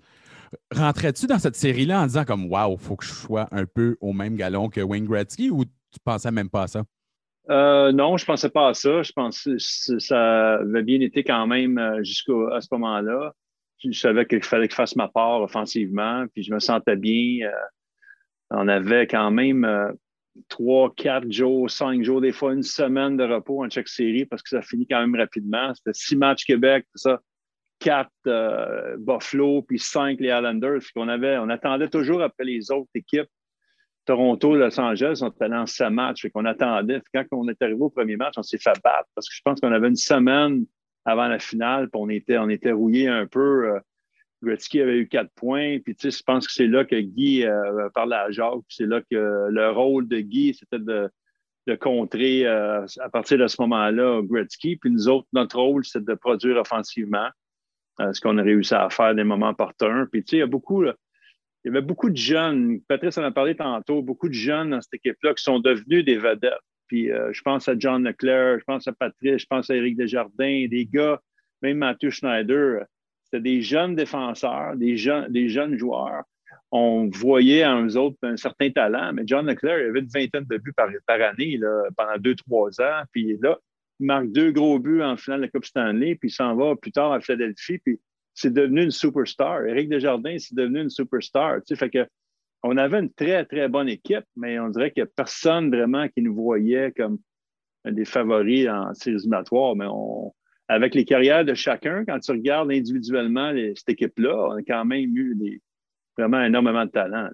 [0.74, 4.12] Rentrais-tu dans cette série-là en disant comme Waouh, faut que je sois un peu au
[4.12, 6.84] même galon que Wayne Gretzky ou tu pensais même pas à ça?
[7.50, 9.02] Euh, non, je pensais pas à ça.
[9.02, 13.34] Je pensais que ça avait bien été quand même euh, jusqu'à ce moment-là.
[13.84, 17.46] Je savais qu'il fallait que je fasse ma part offensivement, puis je me sentais bien.
[17.46, 17.52] Euh,
[18.50, 19.94] on avait quand même
[20.48, 24.42] trois, quatre jours, cinq jours, des fois une semaine de repos en chaque série parce
[24.42, 25.74] que ça finit quand même rapidement.
[25.74, 27.20] C'était six matchs Québec, ça,
[27.84, 30.80] quatre Buffalo, puis cinq les Islanders.
[30.96, 33.28] On, avait, on attendait toujours après les autres équipes
[34.04, 36.28] Toronto, Los Angeles, on était en match, matchs.
[36.32, 37.00] qu'on attendait.
[37.12, 39.60] quand on est arrivé au premier match, on s'est fait battre parce que je pense
[39.60, 40.64] qu'on avait une semaine
[41.04, 43.68] avant la finale, puis on était, on était rouillé un peu.
[43.68, 43.80] Euh,
[44.42, 45.78] Gretzky avait eu quatre points.
[45.80, 48.60] Puis, tu sais, je pense que c'est là que Guy euh, parlait à Jacques.
[48.68, 51.10] C'est là que le rôle de Guy, c'était de,
[51.80, 54.76] contrer euh, à partir de ce moment-là Gretzky.
[54.76, 57.28] Puis nous autres, notre rôle, c'était de produire offensivement.
[57.98, 60.06] Ce qu'on a réussi à faire des moments porteurs.
[60.10, 60.92] Puis, tu sais, il y a beaucoup, il
[61.64, 64.94] y avait beaucoup de jeunes, Patrice en a parlé tantôt, beaucoup de jeunes dans cette
[64.94, 66.52] équipe-là qui sont devenus des vedettes.
[66.86, 69.96] Puis euh, je pense à John Leclerc, je pense à Patrice, je pense à Éric
[69.96, 71.20] Desjardins, des gars,
[71.62, 72.84] même Mathieu Schneider.
[73.24, 76.24] C'était des jeunes défenseurs, des, jeunes, des jeunes joueurs.
[76.70, 80.44] On voyait en eux autres un certain talent, mais John Leclerc il avait une vingtaine
[80.44, 83.02] de buts par, par année là, pendant deux, trois ans.
[83.12, 83.58] Puis là,
[84.00, 87.12] marque deux gros buts en finale de la Coupe Stanley, puis s'en va plus tard
[87.12, 87.78] à Philadelphie.
[87.78, 88.00] Puis
[88.34, 89.64] c'est devenu une superstar.
[89.66, 91.60] Éric Desjardins, c'est devenu une superstar.
[91.64, 92.06] Tu que
[92.62, 96.08] on avait une très, très bonne équipe, mais on dirait qu'il n'y a personne vraiment
[96.08, 97.18] qui nous voyait comme
[97.84, 99.76] des favoris en séries éliminatoires.
[99.76, 100.32] Mais on,
[100.68, 105.14] avec les carrières de chacun, quand tu regardes individuellement cette équipe-là, on a quand même
[105.14, 105.60] eu
[106.16, 107.28] vraiment énormément de talent.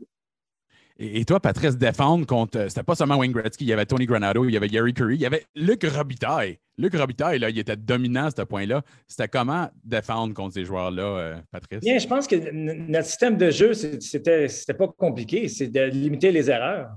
[1.03, 2.59] Et, toi, Patrice, défendre contre.
[2.59, 4.93] Euh, c'était pas seulement Wayne Gretzky, il y avait Tony Granado, il y avait Gary
[4.93, 6.59] Curry, il y avait Luc Robitaille.
[6.77, 8.83] Luc Robitaille, là, il était dominant à ce point-là.
[9.09, 11.81] C'était comment défendre contre ces joueurs-là, euh, Patrice?
[11.81, 15.49] Bien, je pense que notre système de jeu, c'était pas compliqué.
[15.49, 16.91] C'est de limiter les erreurs.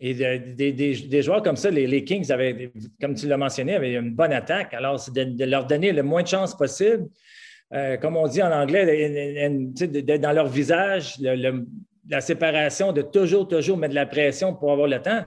[0.00, 4.32] Et des, joueurs comme ça, les, Kings avaient, comme tu l'as mentionné, avaient une bonne
[4.32, 4.72] attaque.
[4.72, 7.06] Alors, c'est de, leur donner le moins de chances possible.
[7.74, 9.50] Euh, comme on dit en anglais,
[10.18, 11.18] dans leur visage,
[12.08, 15.24] la séparation, de toujours, toujours mettre de la pression pour avoir le temps.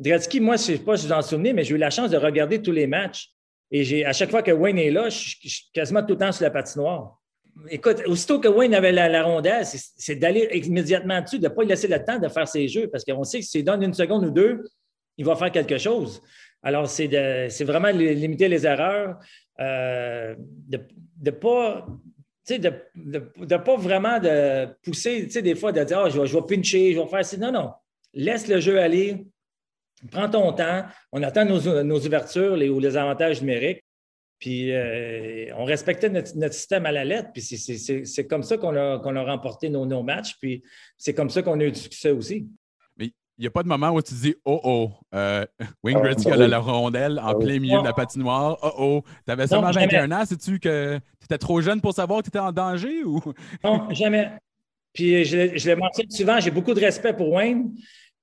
[0.00, 2.10] Gretzky, moi, je ne sais pas si vous en souvenez, mais j'ai eu la chance
[2.10, 3.30] de regarder tous les matchs.
[3.70, 6.44] Et à chaque fois que Wayne est là, je suis quasiment tout le temps sur
[6.44, 7.18] la patinoire.
[7.70, 11.70] Écoute, aussitôt que Wayne avait la, rondelle, c'est d'aller immédiatement dessus, de ne pas lui
[11.70, 14.26] laisser le temps de faire ses jeux, parce qu'on sait que s'il donne une seconde
[14.26, 14.62] ou deux,
[15.16, 16.22] il va faire quelque chose.
[16.62, 19.18] Alors, c'est vraiment limiter les erreurs,
[19.58, 20.80] euh, de
[21.24, 21.86] ne pas
[22.48, 26.42] de ne pas vraiment de pousser, des fois, de dire, oh, je, vais, je vais
[26.42, 27.36] pincher, je vais faire ça.
[27.36, 27.72] Non, non.
[28.14, 29.26] Laisse le jeu aller.
[30.10, 30.84] Prends ton temps.
[31.12, 33.82] On attend nos, ouvertures les, ou les avantages numériques.
[34.38, 37.30] Puis euh, on respectait notre, système à la lettre.
[37.32, 40.36] Puis c'est comme ça qu'on a, a, remporté nos, nos matchs.
[40.40, 40.62] Puis
[40.98, 42.46] c'est comme ça qu'on a eu du succès aussi
[43.38, 45.44] il n'y a pas de moment où tu dis Oh oh, euh,
[45.82, 48.58] Wayne Gretzky a la rondelle en plein milieu de la patinoire.
[48.62, 52.20] Oh oh, tu avais seulement 21 ans, sais-tu que tu étais trop jeune pour savoir
[52.20, 53.20] que tu étais en danger ou?
[53.64, 54.32] Non, jamais.
[54.92, 57.74] Puis je, je le mentionne souvent, j'ai beaucoup de respect pour Wayne,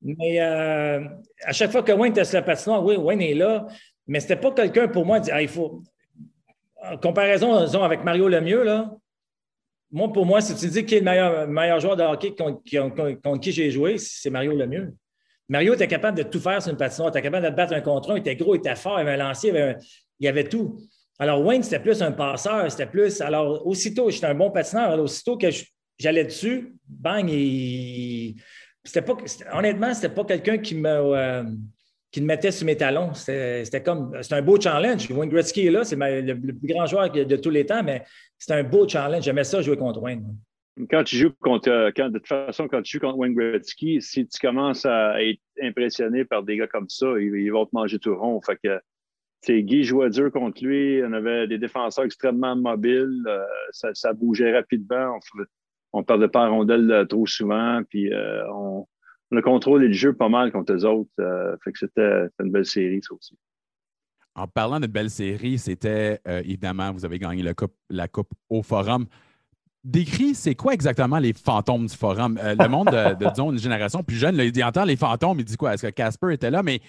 [0.02, 1.06] mais euh,
[1.44, 3.68] à chaque fois que Wayne était sur la patinoire, oui, Wayne est là,
[4.08, 5.84] mais ce n'était pas quelqu'un pour moi de dire ah, il faut.
[6.86, 8.92] En comparaison avec Mario Lemieux, là,
[9.90, 12.62] moi, pour moi, si tu dis qui est le meilleur, meilleur joueur de hockey contre,
[13.22, 14.94] contre qui j'ai joué, c'est Mario Lemieux.
[15.54, 17.12] Mario était capable de tout faire sur une patinoire.
[17.14, 18.16] Il était capable de battre un contre un.
[18.16, 19.54] Il était gros, il était fort, il avait un lancier,
[20.20, 20.80] il, y avait tout.
[21.20, 22.72] Alors, Wayne, c'était plus un passeur.
[22.72, 23.22] C'était plus.
[23.22, 24.90] Alors, aussitôt, j'étais un bon patineur.
[24.90, 25.46] Alors, aussitôt que
[26.00, 28.36] j'allais dessus, bang, il.
[28.84, 29.16] C'était pas,
[29.54, 30.90] honnêtement, c'était pas quelqu'un qui me.
[30.90, 31.44] Euh,
[32.12, 33.14] qui me mettait sur mes talons.
[33.14, 34.18] C'était comme.
[34.24, 35.12] C'est un beau challenge.
[35.12, 38.04] Wayne Gretzky est là, c'est le, plus grand joueur de tous les temps, mais
[38.40, 39.24] c'est un beau challenge.
[39.24, 40.36] J'aimais ça jouer contre Wayne
[40.90, 44.02] quand tu joues contre, euh, quand, de toute façon, quand tu joues contre Wayne Gretzky,
[44.02, 48.00] si tu commences à être impressionné par des gars comme ça, ils, vont te manger
[48.00, 48.42] tout rond.
[48.42, 48.80] Fait que,
[49.48, 51.02] Guy jouait dur contre lui.
[51.06, 53.24] On avait des défenseurs extrêmement mobiles.
[53.28, 53.44] Euh,
[53.94, 55.20] ça, bougeait rapidement.
[55.92, 57.82] On ne perdait pas en rondelle euh, trop souvent.
[57.90, 58.10] Puis
[58.50, 58.88] on,
[59.32, 61.12] on, a contrôlé le jeu pas mal contre les autres.
[61.64, 63.38] fait que c'était une belle série, ça aussi.
[64.34, 68.64] en parlant de belle série, c'était évidemment, vous avez gagné la coupe, la coupe au
[68.64, 69.06] Forum.
[69.84, 72.40] Décris, c'est quoi exactement les fantômes du Forum?
[72.42, 75.74] le monde de, disons, une génération plus jeune, il entend les fantômes, il dit quoi?
[75.74, 76.64] Est-ce que Casper était là?
[76.64, 76.80] Mais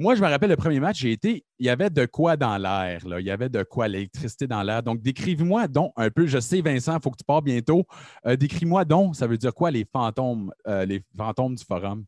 [0.00, 2.56] moi, je me rappelle le premier match, j'ai été, il y avait de quoi dans
[2.56, 4.80] l'air, il y avait de quoi, l'électricité dans l'air.
[4.80, 7.84] Donc, décrive-moi donc un peu, je sais, Vincent, il faut que tu pars bientôt.
[8.24, 12.04] Euh, décris-moi donc, ça veut dire quoi les fantômes, euh, les fantômes du forum?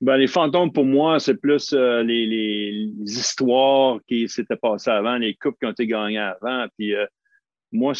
[0.00, 5.36] Ben, les fantômes, pour moi, c'est plus euh, les, histoires qui s'étaient passées avant, les
[5.36, 6.66] coupes qui ont été gagnées avant.
[6.76, 6.92] Puis
[7.70, 7.92] moi,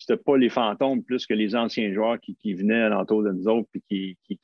[0.00, 3.68] c'était pas les fantômes plus que les anciens joueurs qui, venaient alentour de nous autres,
[3.70, 4.38] puis qui,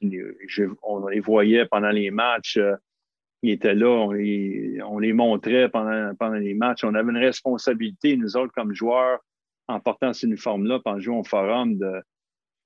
[0.82, 2.60] on les voyait pendant les matchs
[3.42, 6.84] ils étaient là, on les, montrait pendant, pendant les matchs.
[6.84, 9.20] On avait une responsabilité, nous autres, comme joueurs,
[9.68, 12.02] en portant ces uniformes-là, en jouant au forum, de,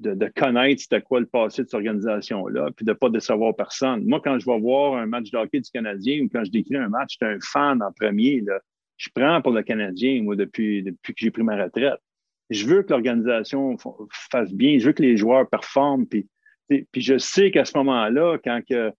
[0.00, 4.04] de, connaître c'était quoi le passé de cette organisation-là, puis de ne pas décevoir personne.
[4.06, 6.76] Moi, quand je vais voir un match de hockey du Canadien ou quand je décris
[6.76, 8.42] un match, je suis un fan en premier.
[8.96, 12.00] Je prends pour le Canadien, moi, depuis, depuis que j'ai pris ma retraite.
[12.50, 13.76] Je veux que l'organisation
[14.30, 16.06] fasse bien, je veux que les joueurs performent.
[16.06, 16.28] Puis,
[16.68, 18.92] puis je sais qu'à ce moment-là, quand que,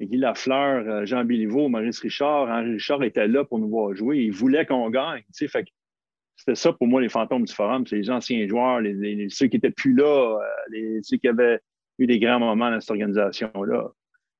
[0.00, 4.18] Guy Lafleur, euh, Jean Béliveau, Maurice Richard, Henri Richard étaient là pour nous voir jouer.
[4.18, 5.22] Ils voulaient qu'on gagne.
[5.30, 7.86] C'était ça pour moi, les fantômes du forum.
[7.86, 11.60] C'est les anciens joueurs, les, ceux qui n'étaient plus là, euh, les, ceux qui avaient
[11.98, 13.88] eu des grands moments dans cette organisation-là.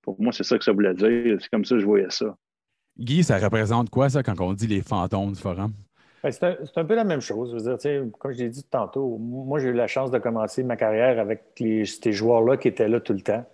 [0.02, 1.38] Pour moi, c'est ça que ça voulait dire.
[1.40, 2.36] C'est comme ça que je voyais ça.
[2.98, 5.72] Guy, ça représente quoi, ça, quand on dit les fantômes du forum?
[6.24, 7.50] Ben, c'est un, peu la même chose.
[7.52, 10.64] Je veux dire, comme je l'ai dit tantôt, moi, j'ai eu la chance de commencer
[10.64, 13.44] ma carrière avec ces joueurs-là qui étaient là tout le temps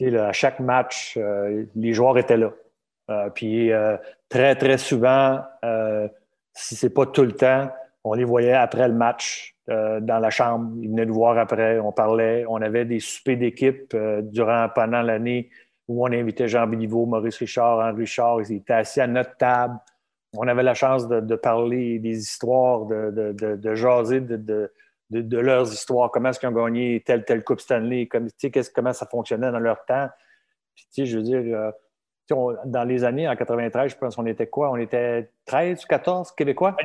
[0.00, 2.52] à chaque match, euh, les joueurs étaient là.
[3.10, 3.96] Euh, puis euh,
[4.28, 5.40] très, très souvent,
[6.52, 7.70] si ce n'est pas tout le temps,
[8.04, 10.72] on les voyait après le match dans la chambre.
[10.80, 12.44] Ils venaient nous voir après, on parlait.
[12.48, 13.96] On avait des soupers d'équipe
[14.74, 15.50] pendant l'année
[15.86, 18.40] où on invitait Jean Béliveau, Maurice Richard, Henri Richard.
[18.42, 19.78] Ils étaient assis à notre table.
[20.34, 24.70] On avait la chance de, parler des histoires, de, de jaser de,
[25.20, 28.28] de, leurs histoires, comment est-ce qu'ils ont gagné telle, telle Coupe Stanley, comme,
[28.74, 30.08] comment ça fonctionnait dans leur temps?
[30.74, 31.70] Puis, je veux dire, euh,
[32.64, 34.70] dans les années, en 93, je pense qu'on était quoi?
[34.70, 36.76] On était 13 ou 14 Québécois?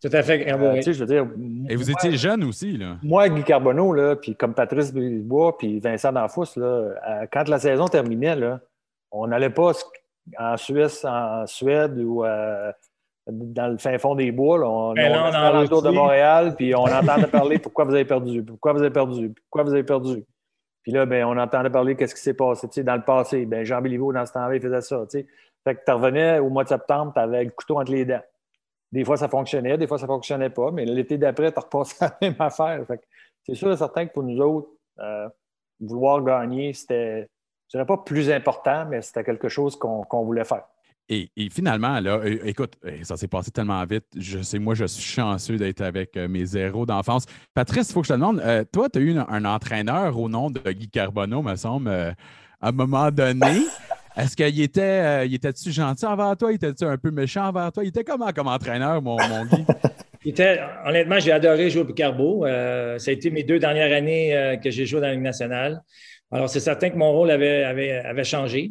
[0.00, 0.50] Tout à fait.
[0.50, 1.26] Euh, je veux dire,
[1.68, 2.96] Et vous étiez jeune aussi, là?
[3.02, 7.58] Moi, Guy Carbonneau, là, puis comme Patrice Bois, puis Vincent Danfous, là, euh, quand la
[7.58, 8.60] saison terminait, là,
[9.10, 9.72] on n'allait pas
[10.38, 12.24] en Suisse, en Suède ou
[13.26, 14.58] dans le fin fond des bois.
[14.58, 18.42] Là, on, ben on, on de Montréal, puis on entendait parler pourquoi vous avez perdu,
[18.42, 20.24] pourquoi vous avez perdu, pourquoi vous avez perdu.
[20.82, 22.68] Puis là, ben, on entendait parler qu'est-ce qui s'est passé.
[22.82, 25.02] Dans le passé, ben, Jean Béliveau, dans ce temps-là, il faisait ça.
[25.10, 28.22] Fait que tu revenais au mois de septembre, tu avais le couteau entre les dents.
[28.92, 31.96] Des fois, ça fonctionnait, des fois, ça ne fonctionnait pas, mais l'été d'après, tu repassais
[32.04, 32.84] la même affaire.
[32.86, 33.00] Fait
[33.42, 34.68] c'est sûr et certain que pour nous autres,
[35.00, 35.28] euh,
[35.80, 37.28] vouloir gagner, c'était,
[37.68, 40.64] je dirais pas plus important, mais c'était quelque chose qu'on voulait faire.
[41.10, 44.06] Et, finalement, là, écoute, ça s'est passé tellement vite.
[44.18, 47.26] Je sais, moi, je suis chanceux d'être avec euh, mes zéros d'enfance.
[47.52, 50.30] Patrice, il faut que je te demande, euh, toi, tu as eu un, entraîneur au
[50.30, 52.12] nom de Guy Carbonneau, me semble, euh,
[52.62, 53.66] à un moment donné.
[54.16, 56.52] Est-ce qu'il était, il était-tu gentil envers toi?
[56.52, 57.84] Il était-tu un peu méchant envers toi?
[57.84, 59.64] Il était comment comme entraîneur, mon, mon Guy?
[60.24, 62.46] était, honnêtement, j'ai adoré jouer pour Carbo.
[62.46, 65.82] ça a été mes deux dernières années que j'ai joué dans la Ligue nationale.
[66.30, 68.70] Alors, c'est certain que mon rôle avait, avait, avait changé.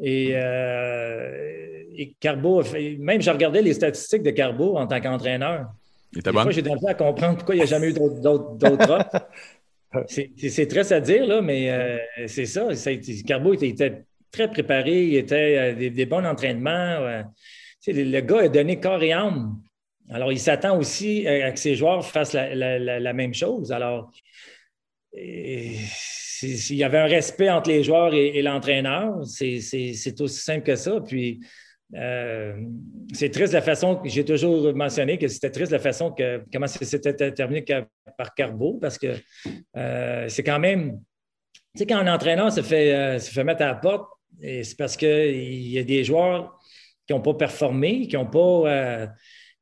[0.00, 2.62] Et, euh, et Carbo,
[2.98, 5.66] même je regardais les statistiques de Carbo en tant qu'entraîneur.
[6.12, 8.98] J'ai demandé à comprendre pourquoi il n'y a jamais eu d'autres
[10.08, 12.68] C'est très à dire, là, mais euh, c'est ça.
[13.26, 17.22] Carbo était, très préparé, il était euh, des, bons entraînements.
[17.86, 19.60] le gars a donné corps et âme.
[20.10, 23.72] Alors, il s'attend aussi à que ses joueurs fassent la, même chose.
[23.72, 24.10] Alors,
[25.16, 29.56] s'il y avait un respect entre les joueurs et, l'entraîneur, c'est
[30.20, 31.00] aussi simple que ça.
[31.00, 31.40] Puis,
[31.94, 32.56] euh,
[33.12, 36.66] c'est triste la façon, que j'ai toujours mentionné que c'était triste la façon que, comment
[36.66, 37.64] c'était terminé
[38.16, 39.14] par Carbo, parce que
[39.76, 41.00] euh, c'est quand même,
[41.74, 44.08] tu sais, quand un entraîneur se fait, euh, se fait mettre à la porte,
[44.40, 46.58] c'est parce qu'il y a des joueurs
[47.06, 49.08] qui n'ont pas performé, qui n'ont pas.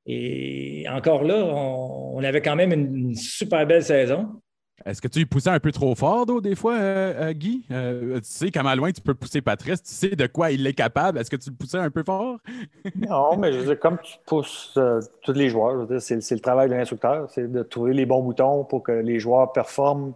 [0.06, 4.40] et encore là, on, avait quand même une super belle saison.
[4.84, 7.64] Est-ce que tu y poussais un peu trop fort, des fois, euh, euh, Guy?
[7.70, 10.74] Euh, tu sais comment loin tu peux pousser Patrice, tu sais de quoi il est
[10.74, 11.18] capable.
[11.18, 12.38] Est-ce que tu le poussais un peu fort?
[12.96, 14.78] non, mais je veux dire, comme tu pousses
[15.22, 18.82] tous les joueurs, c'est, le travail de l'instructeur, c'est de trouver les bons boutons pour
[18.82, 20.14] que les joueurs performent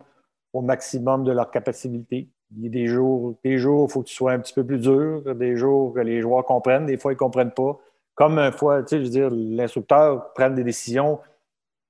[0.53, 2.29] au maximum de leur capacité.
[2.57, 4.65] Il y a des jours, des jours il faut que tu sois un petit peu
[4.65, 7.79] plus dur, des jours que les joueurs comprennent, des fois ils ne comprennent pas.
[8.15, 11.21] Comme une fois, tu sais, je veux dire, l'instructeur prend des décisions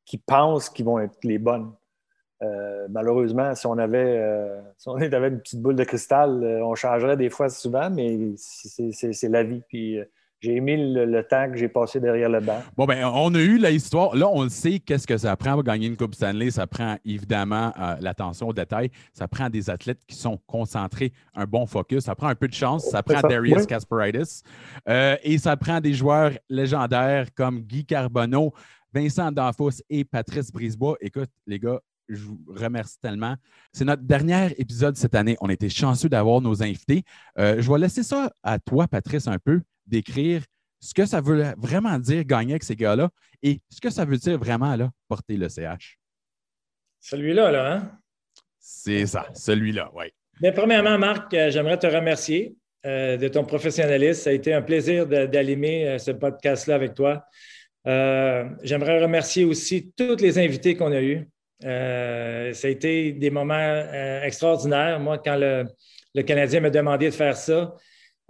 [0.05, 1.71] qui pensent qu'ils vont être les bonnes.
[2.43, 6.74] Euh, malheureusement, si on, avait, euh, on avait une petite boule de cristal, euh, on
[6.74, 9.62] changerait des fois souvent, mais c'est la vie.
[9.68, 9.99] Puis
[10.41, 12.62] j'ai aimé le, temps que j'ai passé derrière le banc.
[12.76, 14.14] Bon, ben, on a eu l'histoire.
[14.14, 16.51] Là, on le sait, qu'est-ce que ça prend pour gagner une Coupe Stanley.
[16.51, 18.91] Ça prend évidemment l'attention aux détails.
[19.14, 22.05] Ça prend des athlètes qui sont concentrés, un bon focus.
[22.05, 22.84] Ça prend un peu de chance.
[22.84, 23.66] Ça prend Darius.
[24.89, 28.53] Euh, et ça prend des joueurs légendaires comme Guy Carbonneau,
[28.93, 30.97] Vincent Danfos et Patrice Brisebois.
[31.01, 33.37] Écoute, les gars, je vous remercie tellement.
[33.73, 35.37] C'est notre dernier épisode cette année.
[35.41, 37.03] On était chanceux d'avoir nos invités.
[37.39, 40.43] Euh, je vais laisser ça à toi, Patrice, un peu, d'écrire
[40.81, 43.11] ce que ça veut vraiment dire gagner avec ces gars-là
[43.43, 45.99] et ce que ça veut dire vraiment là, porter le CH.
[47.01, 47.99] Celui-là, là, hein?
[48.59, 50.07] C'est ça, celui-là, oui.
[50.41, 54.23] Mais premièrement, Marc, euh, j'aimerais te remercier euh, de ton professionnalisme.
[54.23, 57.25] Ça a été un plaisir d'animer ce podcast-là avec toi.
[57.85, 61.27] j'aimerais remercier aussi tous les invités qu'on a eus.
[61.65, 65.01] Euh, ça a été des moments euh, extraordinaires.
[65.01, 65.67] Moi, quand le,
[66.23, 67.75] Canadien m'a demandé de faire ça,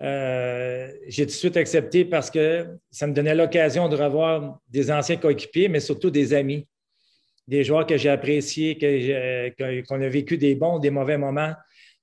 [0.03, 4.91] euh, j'ai tout de suite accepté parce que ça me donnait l'occasion de revoir des
[4.91, 6.66] anciens coéquipiers, mais surtout des amis,
[7.49, 8.77] des joueurs que j'ai appréciés,
[9.89, 11.55] qu'on a vécu des bons, des mauvais moments.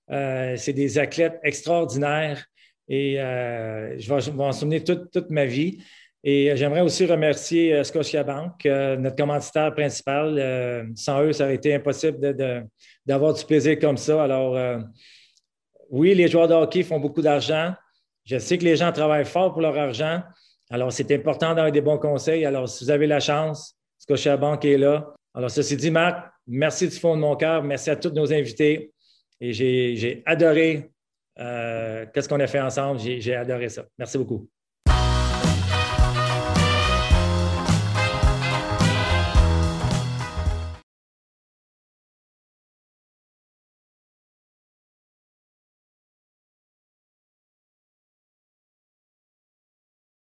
[0.10, 2.46] C'est des athlètes extraordinaires
[2.88, 5.84] et je vais, m'en souvenir toute ma vie.
[6.24, 10.94] Et euh, j'aimerais aussi remercier euh, Scotiabank, euh, notre commanditaire principal.
[10.96, 12.36] sans eux, ça aurait été impossible
[13.06, 14.24] d'avoir du plaisir comme ça.
[14.24, 14.82] Alors,
[15.90, 17.74] oui, les joueurs de hockey font beaucoup d'argent.
[18.24, 20.22] Je sais que les gens travaillent fort pour leur argent.
[20.70, 22.46] Alors, c'est important d'avoir des bons conseils.
[22.46, 25.14] Alors, si vous avez la chance, Scotiabank est là.
[25.34, 27.64] Alors, ceci dit, Marc, merci du fond de mon cœur.
[27.64, 28.94] Merci à tous nos invités.
[29.42, 30.90] Et j'ai adoré
[31.36, 33.00] qu'est-ce qu'on a fait ensemble.
[33.00, 33.84] J'ai adoré ça.
[33.98, 34.48] Merci beaucoup.